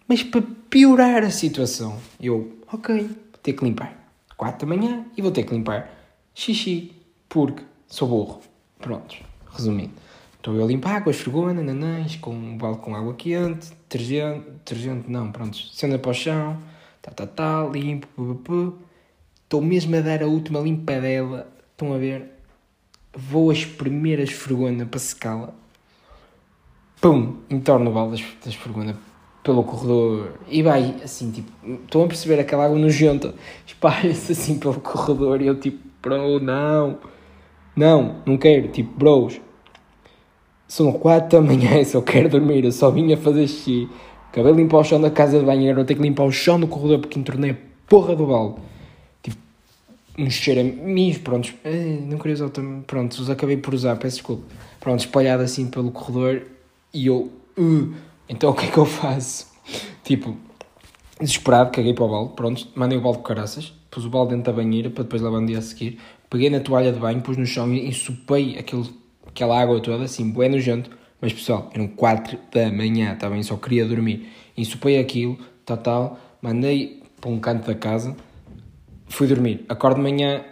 Mas 0.08 0.22
para 0.22 0.42
piorar 0.70 1.22
a 1.22 1.30
situação, 1.30 1.98
eu, 2.18 2.58
ok, 2.72 3.02
vou 3.02 3.40
ter 3.42 3.52
que 3.52 3.64
limpar. 3.64 3.98
4 4.38 4.66
da 4.66 4.74
manhã 4.74 5.04
e 5.16 5.20
vou 5.20 5.30
ter 5.30 5.44
que 5.44 5.54
limpar 5.54 5.90
xixi, 6.34 6.92
porque 7.28 7.62
sou 7.86 8.08
burro. 8.08 8.40
Pronto, 8.78 9.16
resumindo. 9.50 9.92
Estou 10.38 10.56
eu 10.56 10.64
a 10.64 10.66
limpar 10.66 11.04
com 11.04 11.10
as 11.10 11.16
esfregona, 11.16 11.62
nanãs, 11.62 12.16
com 12.16 12.34
um 12.34 12.56
balde 12.56 12.80
com 12.80 12.96
água 12.96 13.14
quente, 13.14 13.70
detergente, 13.92 14.50
detergente 14.50 15.10
não, 15.10 15.30
pronto, 15.30 15.56
cena 15.56 15.98
para 15.98 16.10
o 16.10 16.14
chão, 16.14 16.58
tá, 17.00 17.10
tá, 17.10 17.26
tá, 17.26 17.68
limpo, 17.70 18.08
Estou 19.44 19.60
mesmo 19.60 19.94
a 19.96 20.00
dar 20.00 20.22
a 20.22 20.26
última 20.26 20.60
limpadela, 20.60 21.46
estão 21.70 21.92
a 21.92 21.98
ver? 21.98 22.24
Vou 23.14 23.50
a 23.50 23.52
espremer 23.52 24.18
a 24.18 24.86
para 24.86 24.98
secá-la. 24.98 25.52
Pum, 27.00 27.36
entorno 27.50 27.90
o 27.90 27.92
balde 27.92 28.24
da 28.42 28.48
esfregona 28.48 28.96
pelo 29.42 29.62
corredor. 29.62 30.38
E 30.48 30.62
vai 30.62 30.96
assim, 31.04 31.30
tipo, 31.30 31.50
estão 31.82 32.04
a 32.04 32.06
perceber 32.06 32.40
aquela 32.40 32.64
água 32.64 32.78
nojenta, 32.78 33.34
espalha-se 33.66 34.32
assim 34.32 34.58
pelo 34.58 34.80
corredor 34.80 35.42
e 35.42 35.48
eu 35.48 35.60
tipo, 35.60 35.86
bro, 36.00 36.40
não, 36.40 36.98
não, 37.76 38.22
não 38.24 38.38
quero, 38.38 38.68
tipo, 38.68 38.96
bros, 38.96 39.38
são 40.72 40.90
quatro 40.90 41.38
da 41.38 41.46
manhã 41.46 41.78
e 41.78 41.84
só 41.84 42.00
quero 42.00 42.30
dormir. 42.30 42.64
Eu 42.64 42.72
só 42.72 42.90
vim 42.90 43.12
a 43.12 43.16
fazer 43.16 43.46
xixi. 43.46 43.90
Acabei 44.30 44.52
de 44.52 44.62
limpar 44.62 44.78
o 44.78 44.84
chão 44.84 44.98
da 44.98 45.10
casa 45.10 45.38
de 45.38 45.44
e 45.44 45.68
agora 45.68 45.84
tenho 45.84 46.00
que 46.00 46.06
limpar 46.06 46.24
o 46.24 46.32
chão 46.32 46.58
do 46.58 46.66
corredor 46.66 47.00
porque 47.00 47.18
entornei 47.18 47.50
a 47.50 47.56
porra 47.86 48.16
do 48.16 48.26
balde. 48.26 48.56
Tipo, 49.22 49.36
um 50.18 50.30
cheiro 50.30 50.60
a 50.60 50.64
mim, 50.64 51.14
pronto. 51.22 51.52
Não 52.06 52.16
queria 52.16 52.32
usar 52.32 52.48
também. 52.48 52.80
Pronto, 52.82 53.12
os 53.12 53.28
acabei 53.28 53.58
por 53.58 53.74
usar, 53.74 53.96
peço 53.96 54.16
desculpa. 54.16 54.44
Pronto, 54.80 55.00
espalhado 55.00 55.42
assim 55.42 55.68
pelo 55.68 55.90
corredor 55.90 56.42
e 56.94 57.06
eu. 57.06 57.30
Uh, 57.58 57.92
então 58.26 58.48
o 58.48 58.54
que 58.54 58.64
é 58.64 58.68
que 58.70 58.78
eu 58.78 58.86
faço? 58.86 59.48
Tipo, 60.02 60.34
desesperado, 61.20 61.70
caguei 61.70 61.92
para 61.92 62.04
o 62.04 62.08
balde. 62.08 62.32
Pronto, 62.34 62.68
mandei 62.74 62.96
o 62.96 63.02
balde 63.02 63.18
com 63.18 63.24
caraças. 63.24 63.74
Pus 63.90 64.06
o 64.06 64.08
balde 64.08 64.34
dentro 64.34 64.50
da 64.50 64.56
banheira 64.56 64.88
para 64.88 65.04
depois 65.04 65.20
lavar 65.20 65.42
no 65.42 65.46
dia 65.46 65.58
a 65.58 65.62
seguir. 65.62 65.98
Peguei 66.30 66.48
na 66.48 66.60
toalha 66.60 66.90
de 66.90 66.98
banho, 66.98 67.20
pus 67.20 67.36
no 67.36 67.44
chão 67.44 67.70
e 67.74 67.86
ensopei 67.86 68.56
aquele 68.58 69.01
aquela 69.32 69.60
água 69.60 69.80
toda, 69.80 70.04
assim, 70.04 70.30
bué 70.30 70.48
nojento. 70.48 70.90
Mas 71.20 71.32
pessoal, 71.32 71.70
eram 71.72 71.88
4 71.88 72.38
da 72.52 72.70
manhã, 72.70 73.14
também 73.16 73.40
tá 73.40 73.48
só 73.48 73.56
queria 73.56 73.86
dormir. 73.86 74.28
Ensopei 74.56 74.98
aquilo, 74.98 75.38
total, 75.64 76.18
mandei 76.40 77.02
para 77.20 77.30
um 77.30 77.38
canto 77.38 77.66
da 77.66 77.74
casa, 77.74 78.16
fui 79.06 79.26
dormir. 79.28 79.64
Acordo 79.68 79.96
de 79.96 80.02
manhã, 80.02 80.44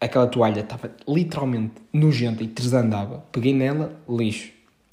aquela 0.00 0.26
toalha 0.26 0.60
estava 0.60 0.90
literalmente 1.06 1.74
nojenta 1.92 2.42
e 2.42 2.48
desandava. 2.48 3.24
Peguei 3.30 3.54
nela, 3.54 4.00
lixo. 4.08 4.50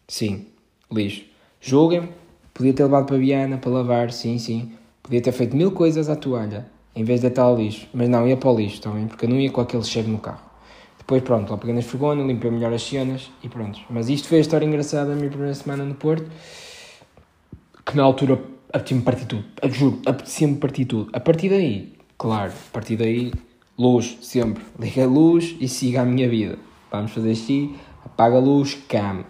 Sim, 0.08 0.46
lixo. 0.92 1.26
Julguem-me, 1.60 2.10
podia 2.54 2.74
ter 2.74 2.84
levado 2.84 3.08
para 3.08 3.16
a 3.16 3.20
Viana 3.20 3.58
para 3.58 3.72
lavar, 3.72 4.12
sim, 4.12 4.38
sim. 4.38 4.74
Podia 5.02 5.22
ter 5.22 5.32
feito 5.32 5.58
mil 5.58 5.72
coisas 5.72 6.10
à 6.10 6.16
toalha, 6.16 6.68
em 6.96 7.04
vez 7.04 7.22
de 7.22 7.28
estar 7.28 7.42
ao 7.42 7.58
lixo. 7.58 7.88
Mas 7.92 8.08
não, 8.08 8.28
ia 8.28 8.38
para 8.38 8.52
o 8.52 8.56
lixo 8.56 8.82
também, 8.82 9.08
porque 9.08 9.26
eu 9.26 9.30
não 9.30 9.40
ia 9.40 9.50
com 9.50 9.62
aquele 9.62 9.84
cheiro 9.84 10.10
no 10.10 10.20
carro. 10.20 10.47
Depois, 11.08 11.24
pronto, 11.24 11.50
lá 11.50 11.58
peguei 11.58 11.74
nas 11.74 11.86
fregonas, 11.86 12.28
limpei 12.28 12.52
melhor 12.52 12.74
as 12.74 12.84
cenas 12.84 13.32
e 13.42 13.48
pronto. 13.48 13.80
Mas 13.90 14.10
isto 14.10 14.28
foi 14.28 14.40
a 14.40 14.42
história 14.42 14.66
engraçada 14.66 15.12
da 15.12 15.16
minha 15.16 15.30
primeira 15.30 15.54
semana 15.54 15.86
no 15.86 15.96
Porto, 15.96 16.30
que 17.86 17.96
na 17.96 18.04
altura 18.04 18.38
apetecia-me 18.74 19.04
partir 19.04 19.26
tudo. 19.26 19.46
Juro, 19.70 20.02
apetecia-me 20.06 20.58
partir 20.58 20.84
tudo. 20.84 21.10
A 21.14 21.22
partir 21.22 21.48
daí, 21.48 21.94
claro, 22.18 22.52
a 22.52 22.72
partir 22.74 22.98
daí, 22.98 23.32
luz, 23.78 24.18
sempre. 24.22 24.62
Liga 24.78 25.06
a 25.06 25.08
luz 25.08 25.56
e 25.62 25.70
siga 25.70 26.02
a 26.02 26.06
minha 26.06 26.28
vida. 26.28 26.60
Vamos 26.92 27.14
fazer 27.14 27.36
xi, 27.36 27.74
apaga 28.04 28.36
a 28.36 28.42
luz, 28.42 28.74
came. 28.90 29.26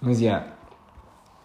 Mas, 0.00 0.18
já, 0.18 0.24
yeah, 0.24 0.52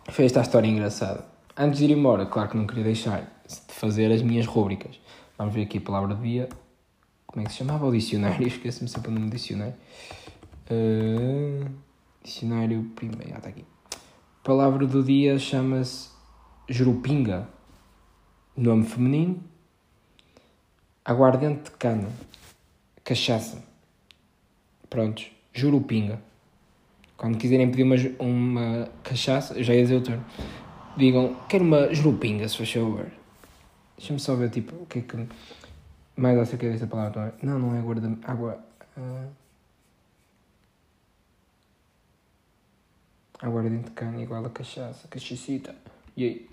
foi 0.09 0.25
esta 0.25 0.39
a 0.39 0.41
história 0.41 0.67
engraçada. 0.67 1.23
Antes 1.55 1.77
de 1.77 1.85
ir 1.85 1.91
embora, 1.91 2.25
claro 2.25 2.49
que 2.49 2.57
não 2.57 2.65
queria 2.65 2.83
deixar 2.83 3.21
de 3.47 3.75
fazer 3.75 4.11
as 4.11 4.23
minhas 4.23 4.47
rúbricas. 4.47 4.99
Vamos 5.37 5.53
ver 5.53 5.61
aqui 5.61 5.77
a 5.77 5.81
palavra 5.81 6.15
do 6.15 6.23
dia. 6.23 6.49
Como 7.31 7.43
é 7.43 7.45
que 7.45 7.51
se 7.51 7.59
chamava 7.59 7.85
o 7.85 7.91
dicionário? 7.91 8.41
Esqueço-me 8.47 8.89
sempre 8.89 9.11
o 9.11 9.13
nome 9.13 9.27
do 9.27 9.35
dicionário. 9.35 9.75
Uh, 10.71 11.69
dicionário 12.23 12.91
primeiro. 12.95 13.33
Ah, 13.35 13.37
está 13.37 13.49
aqui. 13.49 13.63
Palavra 14.43 14.87
do 14.87 15.03
dia 15.03 15.37
chama-se 15.37 16.09
jurupinga. 16.67 17.47
Nome 18.57 18.83
feminino. 18.83 19.43
Aguardente 21.05 21.65
de 21.65 21.77
cana. 21.77 22.09
Cachaça. 23.03 23.63
Prontos. 24.89 25.31
Jurupinga. 25.53 26.19
Quando 27.15 27.37
quiserem 27.37 27.69
pedir 27.69 27.83
uma, 27.83 27.95
uma 28.17 28.89
cachaça, 29.03 29.61
já 29.61 29.75
ia 29.75 29.83
dizer 29.83 29.97
o 29.97 30.01
termo. 30.01 30.25
Digam, 30.97 31.35
quero 31.47 31.63
uma 31.63 31.93
jurupinga, 31.93 32.47
se 32.47 32.57
faz 32.57 32.71
favor. 32.71 33.05
Deixa-me 33.95 34.19
só 34.19 34.35
ver, 34.35 34.49
tipo, 34.49 34.75
o 34.81 34.85
que 34.87 34.99
é 34.99 35.01
que 35.03 35.27
mais 36.19 36.37
acerca 36.37 36.69
desta 36.69 36.87
palavra 36.87 37.11
também. 37.11 37.33
Não, 37.41 37.59
não 37.59 37.77
é 37.77 37.81
guarda. 37.81 38.17
Água. 38.23 38.59
Uh, 38.97 39.29
aguardente 43.41 43.85
de 43.85 43.91
cana 43.91 44.21
igual 44.21 44.45
a 44.45 44.49
cachaça. 44.49 45.07
Cachacita. 45.07 45.73
E 46.15 46.23
aí? 46.23 46.49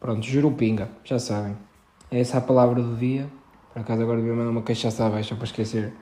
Pronto, 0.00 0.22
jurupinga. 0.26 0.88
Já 1.04 1.18
sabem. 1.18 1.56
É 2.10 2.20
essa 2.20 2.38
a 2.38 2.40
palavra 2.40 2.82
do 2.82 2.96
dia. 2.96 3.28
Por 3.72 3.80
acaso 3.80 4.02
agora 4.02 4.18
devia 4.18 4.34
mandar 4.34 4.50
uma 4.50 4.62
cachaça 4.62 5.06
abaixo 5.06 5.34
para 5.36 5.44
esquecer 5.44 5.92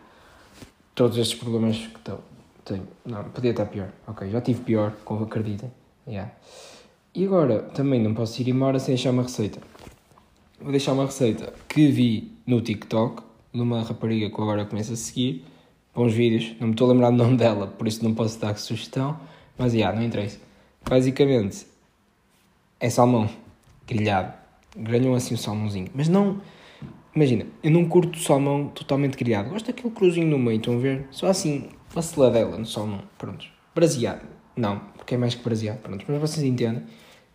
todos 0.94 1.18
estes 1.18 1.38
problemas 1.38 1.76
que 1.76 1.96
estão. 1.96 2.20
Tenho. 2.64 2.88
Não, 3.04 3.24
podia 3.24 3.50
estar 3.50 3.66
pior. 3.66 3.90
Ok, 4.06 4.30
já 4.30 4.40
tive 4.40 4.62
pior, 4.62 4.92
como 5.04 5.24
acreditem. 5.24 5.70
Yeah. 6.06 6.32
E 7.14 7.24
agora, 7.26 7.62
também 7.74 8.02
não 8.02 8.14
posso 8.14 8.40
ir 8.40 8.48
embora 8.48 8.78
sem 8.78 8.94
achar 8.94 9.10
uma 9.10 9.22
receita. 9.22 9.60
Vou 10.64 10.70
deixar 10.70 10.94
uma 10.94 11.04
receita 11.04 11.52
que 11.68 11.88
vi 11.88 12.32
no 12.46 12.58
TikTok, 12.58 13.22
numa 13.52 13.82
rapariga 13.82 14.30
que 14.30 14.40
agora 14.40 14.64
começo 14.64 14.94
a 14.94 14.96
seguir. 14.96 15.44
Bons 15.94 16.14
vídeos, 16.14 16.56
não 16.58 16.68
me 16.68 16.72
estou 16.72 16.88
a 16.88 16.92
lembrar 16.94 17.10
do 17.10 17.18
nome 17.18 17.36
dela, 17.36 17.66
por 17.66 17.86
isso 17.86 18.02
não 18.02 18.14
posso 18.14 18.40
dar 18.40 18.56
sugestão, 18.56 19.20
mas 19.58 19.72
já, 19.72 19.78
yeah, 19.78 19.98
não 19.98 20.06
interessa. 20.06 20.40
Basicamente, 20.88 21.66
é 22.80 22.88
salmão 22.88 23.28
grelhado. 23.86 24.32
Grelham 24.74 25.14
assim 25.14 25.34
o 25.34 25.36
salmãozinho, 25.36 25.90
mas 25.94 26.08
não. 26.08 26.40
Imagina, 27.14 27.44
eu 27.62 27.70
não 27.70 27.84
curto 27.84 28.18
salmão 28.18 28.68
totalmente 28.68 29.18
grelhado, 29.18 29.50
gosto 29.50 29.66
daquele 29.66 29.90
cruzinho 29.90 30.28
no 30.28 30.38
meio, 30.38 30.56
estão 30.56 30.76
a 30.76 30.78
ver? 30.78 31.06
Só 31.10 31.26
assim, 31.26 31.68
uma 31.92 32.00
seladela 32.00 32.56
no 32.56 32.64
salmão, 32.64 33.02
pronto. 33.18 33.44
Braseado, 33.74 34.22
não, 34.56 34.78
porque 34.96 35.14
é 35.14 35.18
mais 35.18 35.34
que 35.34 35.44
braseado, 35.44 35.80
pronto, 35.80 36.06
mas 36.08 36.18
vocês 36.18 36.42
entendem. 36.42 36.84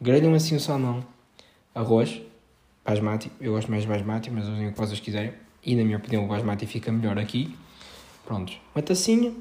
Grelham 0.01 0.33
assim 0.33 0.55
o 0.55 0.59
salmão, 0.59 1.05
arroz, 1.75 2.23
basmati. 2.89 3.31
Eu 3.39 3.53
gosto 3.53 3.69
mais 3.69 3.83
de 3.83 3.89
basmati, 3.89 4.31
mas 4.31 4.47
usem 4.47 4.67
o 4.67 4.71
que 4.71 4.77
vocês 4.77 4.99
quiserem. 4.99 5.33
E 5.63 5.75
na 5.75 5.83
minha 5.83 5.97
opinião 5.97 6.25
o 6.25 6.27
basmati 6.27 6.65
fica 6.65 6.91
melhor 6.91 7.19
aqui. 7.19 7.55
Pronto. 8.25 8.53
Uma 8.73 8.81
tacinha, 8.81 9.33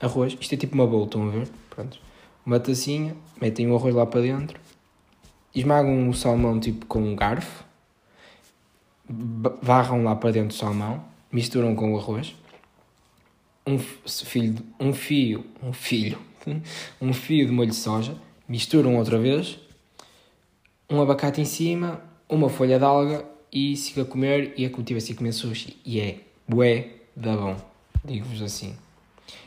arroz. 0.00 0.36
Isto 0.40 0.54
é 0.54 0.56
tipo 0.58 0.74
uma 0.74 0.86
bowl, 0.86 1.04
estão 1.04 1.26
a 1.26 1.30
ver? 1.30 1.48
Pronto. 1.70 1.98
Uma 2.46 2.60
tacinha, 2.60 3.16
metem 3.40 3.70
o 3.70 3.76
arroz 3.76 3.94
lá 3.94 4.06
para 4.06 4.20
dentro. 4.20 4.60
Esmagam 5.54 6.08
o 6.08 6.14
salmão 6.14 6.60
tipo 6.60 6.86
com 6.86 7.00
um 7.00 7.16
garfo. 7.16 7.64
Varram 9.60 10.04
lá 10.04 10.14
para 10.14 10.30
dentro 10.30 10.54
o 10.54 10.58
salmão. 10.58 11.04
Misturam 11.32 11.74
com 11.74 11.94
o 11.94 11.98
arroz. 11.98 12.34
Um 13.66 13.78
filho, 13.78 14.62
um 14.78 14.92
fio, 14.92 15.46
um 15.62 15.72
filho, 15.72 16.18
um 17.00 17.12
fio 17.12 17.46
de 17.46 17.52
molho 17.52 17.70
de 17.70 17.76
soja. 17.76 18.14
Misturam 18.48 18.96
outra 18.96 19.18
vez. 19.18 19.58
Um 20.88 21.00
abacate 21.00 21.40
em 21.40 21.46
cima, 21.46 22.02
uma 22.28 22.48
folha 22.48 22.78
de 22.78 22.84
alga 22.84 23.24
e 23.52 23.76
siga 23.76 24.02
a 24.02 24.04
comer 24.04 24.54
e 24.56 24.64
é 24.64 24.68
como 24.68 24.84
tivesse 24.84 25.12
a 25.12 25.14
comer 25.14 25.32
sushi. 25.32 25.76
E 25.84 26.00
é 26.00 26.20
bué 26.48 26.88
da 27.14 27.36
bom, 27.36 27.56
digo-vos 28.04 28.42
assim. 28.42 28.74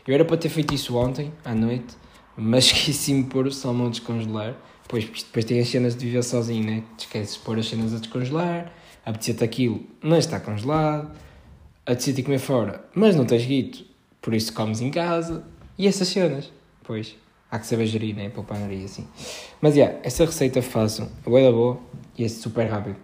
Eu 0.07 0.13
era 0.13 0.23
para 0.23 0.37
ter 0.37 0.49
feito 0.49 0.73
isso 0.73 0.95
ontem, 0.95 1.31
à 1.43 1.53
noite, 1.53 1.95
mas 2.35 2.65
esqueci-me 2.71 3.23
de 3.23 3.29
pôr 3.29 3.47
o 3.47 3.51
salmão 3.51 3.87
a 3.87 3.89
descongelar. 3.89 4.55
Pois, 4.87 5.03
depois 5.03 5.43
tem 5.43 5.59
as 5.59 5.67
cenas 5.67 5.95
de 5.95 6.05
viver 6.05 6.23
sozinho, 6.23 6.65
né? 6.65 6.83
Te 6.97 7.01
esqueces 7.01 7.35
de 7.35 7.41
pôr 7.41 7.59
as 7.59 7.67
cenas 7.67 7.93
a 7.93 7.97
descongelar, 7.97 8.71
apetecia-te 9.05 9.43
aquilo, 9.43 9.85
mas 10.01 10.19
está 10.19 10.39
congelado, 10.39 11.11
apetecia-te 11.85 12.23
comer 12.23 12.39
fora, 12.39 12.85
mas 12.95 13.15
não 13.15 13.25
tens 13.25 13.45
guito, 13.45 13.83
por 14.21 14.33
isso 14.33 14.53
comes 14.53 14.79
em 14.79 14.89
casa, 14.89 15.45
e 15.77 15.87
essas 15.87 16.07
cenas, 16.07 16.51
pois, 16.83 17.15
há 17.51 17.59
que 17.59 17.67
saber 17.67 17.85
gerir, 17.87 18.15
né? 18.15 18.29
Poupar 18.29 18.59
nariz 18.59 18.85
assim. 18.85 19.07
Mas, 19.61 19.75
yeah, 19.75 19.97
essa 20.03 20.25
receita 20.25 20.61
façam, 20.61 21.09
é 21.25 21.29
boa 21.29 21.51
boa, 21.51 21.79
e 22.17 22.23
é 22.23 22.29
super 22.29 22.65
rápido. 22.69 22.95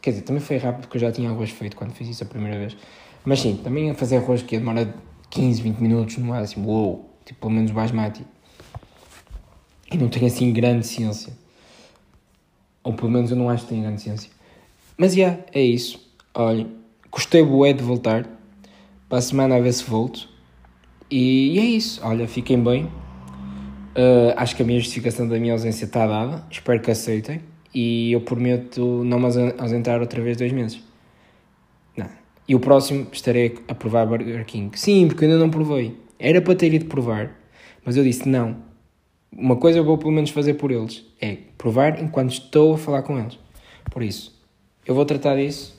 Quer 0.00 0.10
dizer, 0.10 0.22
também 0.22 0.40
foi 0.40 0.56
rápido 0.56 0.82
porque 0.82 0.98
eu 0.98 1.00
já 1.00 1.10
tinha 1.10 1.30
arroz 1.30 1.50
feito 1.50 1.76
quando 1.76 1.92
fiz 1.92 2.08
isso 2.08 2.22
a 2.22 2.26
primeira 2.26 2.58
vez. 2.58 2.76
Mas 3.24 3.40
sim, 3.40 3.56
também 3.56 3.90
a 3.90 3.94
fazer 3.94 4.18
arroz 4.18 4.40
que 4.40 4.56
demora 4.56 4.94
15, 5.30 5.62
20 5.62 5.78
minutos 5.78 6.16
no 6.18 6.26
máximo. 6.26 6.68
Uou! 6.68 7.10
Tipo, 7.24 7.40
pelo 7.40 7.52
menos 7.52 7.72
basmati. 7.72 8.24
E 9.90 9.96
não 9.96 10.08
tem 10.08 10.26
assim 10.26 10.52
grande 10.52 10.86
ciência. 10.86 11.32
Ou 12.84 12.92
pelo 12.92 13.10
menos 13.10 13.32
eu 13.32 13.36
não 13.36 13.48
acho 13.48 13.64
que 13.64 13.70
tenha 13.70 13.82
grande 13.82 14.00
ciência. 14.00 14.30
Mas 14.96 15.14
yeah, 15.16 15.40
é 15.52 15.60
isso. 15.60 16.00
Olha, 16.32 16.68
gostei 17.10 17.42
bué 17.42 17.72
de 17.72 17.82
voltar. 17.82 18.28
Para 19.08 19.18
a 19.18 19.22
semana 19.22 19.56
a 19.56 19.60
ver 19.60 19.72
se 19.72 19.82
volto. 19.82 20.28
E, 21.10 21.54
e 21.54 21.58
é 21.58 21.64
isso. 21.64 22.00
Olha, 22.04 22.28
fiquem 22.28 22.62
bem. 22.62 22.88
Uh, 23.96 24.34
acho 24.36 24.54
que 24.54 24.62
a 24.62 24.64
minha 24.64 24.78
justificação 24.78 25.26
da 25.26 25.38
minha 25.38 25.54
ausência 25.54 25.86
está 25.86 26.06
dada. 26.06 26.44
Espero 26.50 26.80
que 26.80 26.90
aceitem 26.90 27.40
e 27.74 28.12
eu 28.12 28.20
prometo 28.20 29.02
não 29.04 29.18
me 29.18 29.26
ausentar 29.58 30.00
outra 30.00 30.22
vez 30.22 30.36
dois 30.36 30.52
meses. 30.52 30.82
Não. 31.96 32.08
E 32.46 32.54
o 32.54 32.60
próximo 32.60 33.06
estarei 33.10 33.58
a 33.66 33.74
provar 33.74 34.06
Burger 34.06 34.44
King. 34.44 34.78
Sim, 34.78 35.08
porque 35.08 35.24
ainda 35.24 35.38
não 35.38 35.48
provei. 35.48 35.96
Era 36.18 36.42
para 36.42 36.54
ter 36.54 36.72
ido 36.74 36.84
provar, 36.86 37.34
mas 37.84 37.96
eu 37.96 38.04
disse 38.04 38.28
não. 38.28 38.56
Uma 39.32 39.56
coisa 39.56 39.78
eu 39.78 39.84
vou 39.84 39.96
pelo 39.96 40.12
menos 40.12 40.30
fazer 40.30 40.54
por 40.54 40.70
eles 40.70 41.04
é 41.20 41.36
provar 41.56 42.02
enquanto 42.02 42.32
estou 42.32 42.74
a 42.74 42.78
falar 42.78 43.02
com 43.02 43.18
eles. 43.18 43.38
Por 43.90 44.02
isso, 44.02 44.38
eu 44.86 44.94
vou 44.94 45.04
tratar 45.04 45.36
disso. 45.36 45.74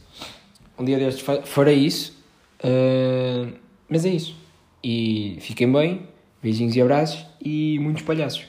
Um 0.78 0.86
dia 0.86 0.98
destes 0.98 1.24
farei 1.46 1.76
isso. 1.76 2.18
Uh, 2.64 3.54
mas 3.88 4.06
é 4.06 4.10
isso. 4.10 4.36
E 4.84 5.38
fiquem 5.42 5.72
bem. 5.72 6.08
Beijinhos 6.42 6.76
e 6.76 6.82
abraços 6.82 7.26
e 7.44 7.80
muitos 7.80 8.04
palhaços. 8.04 8.46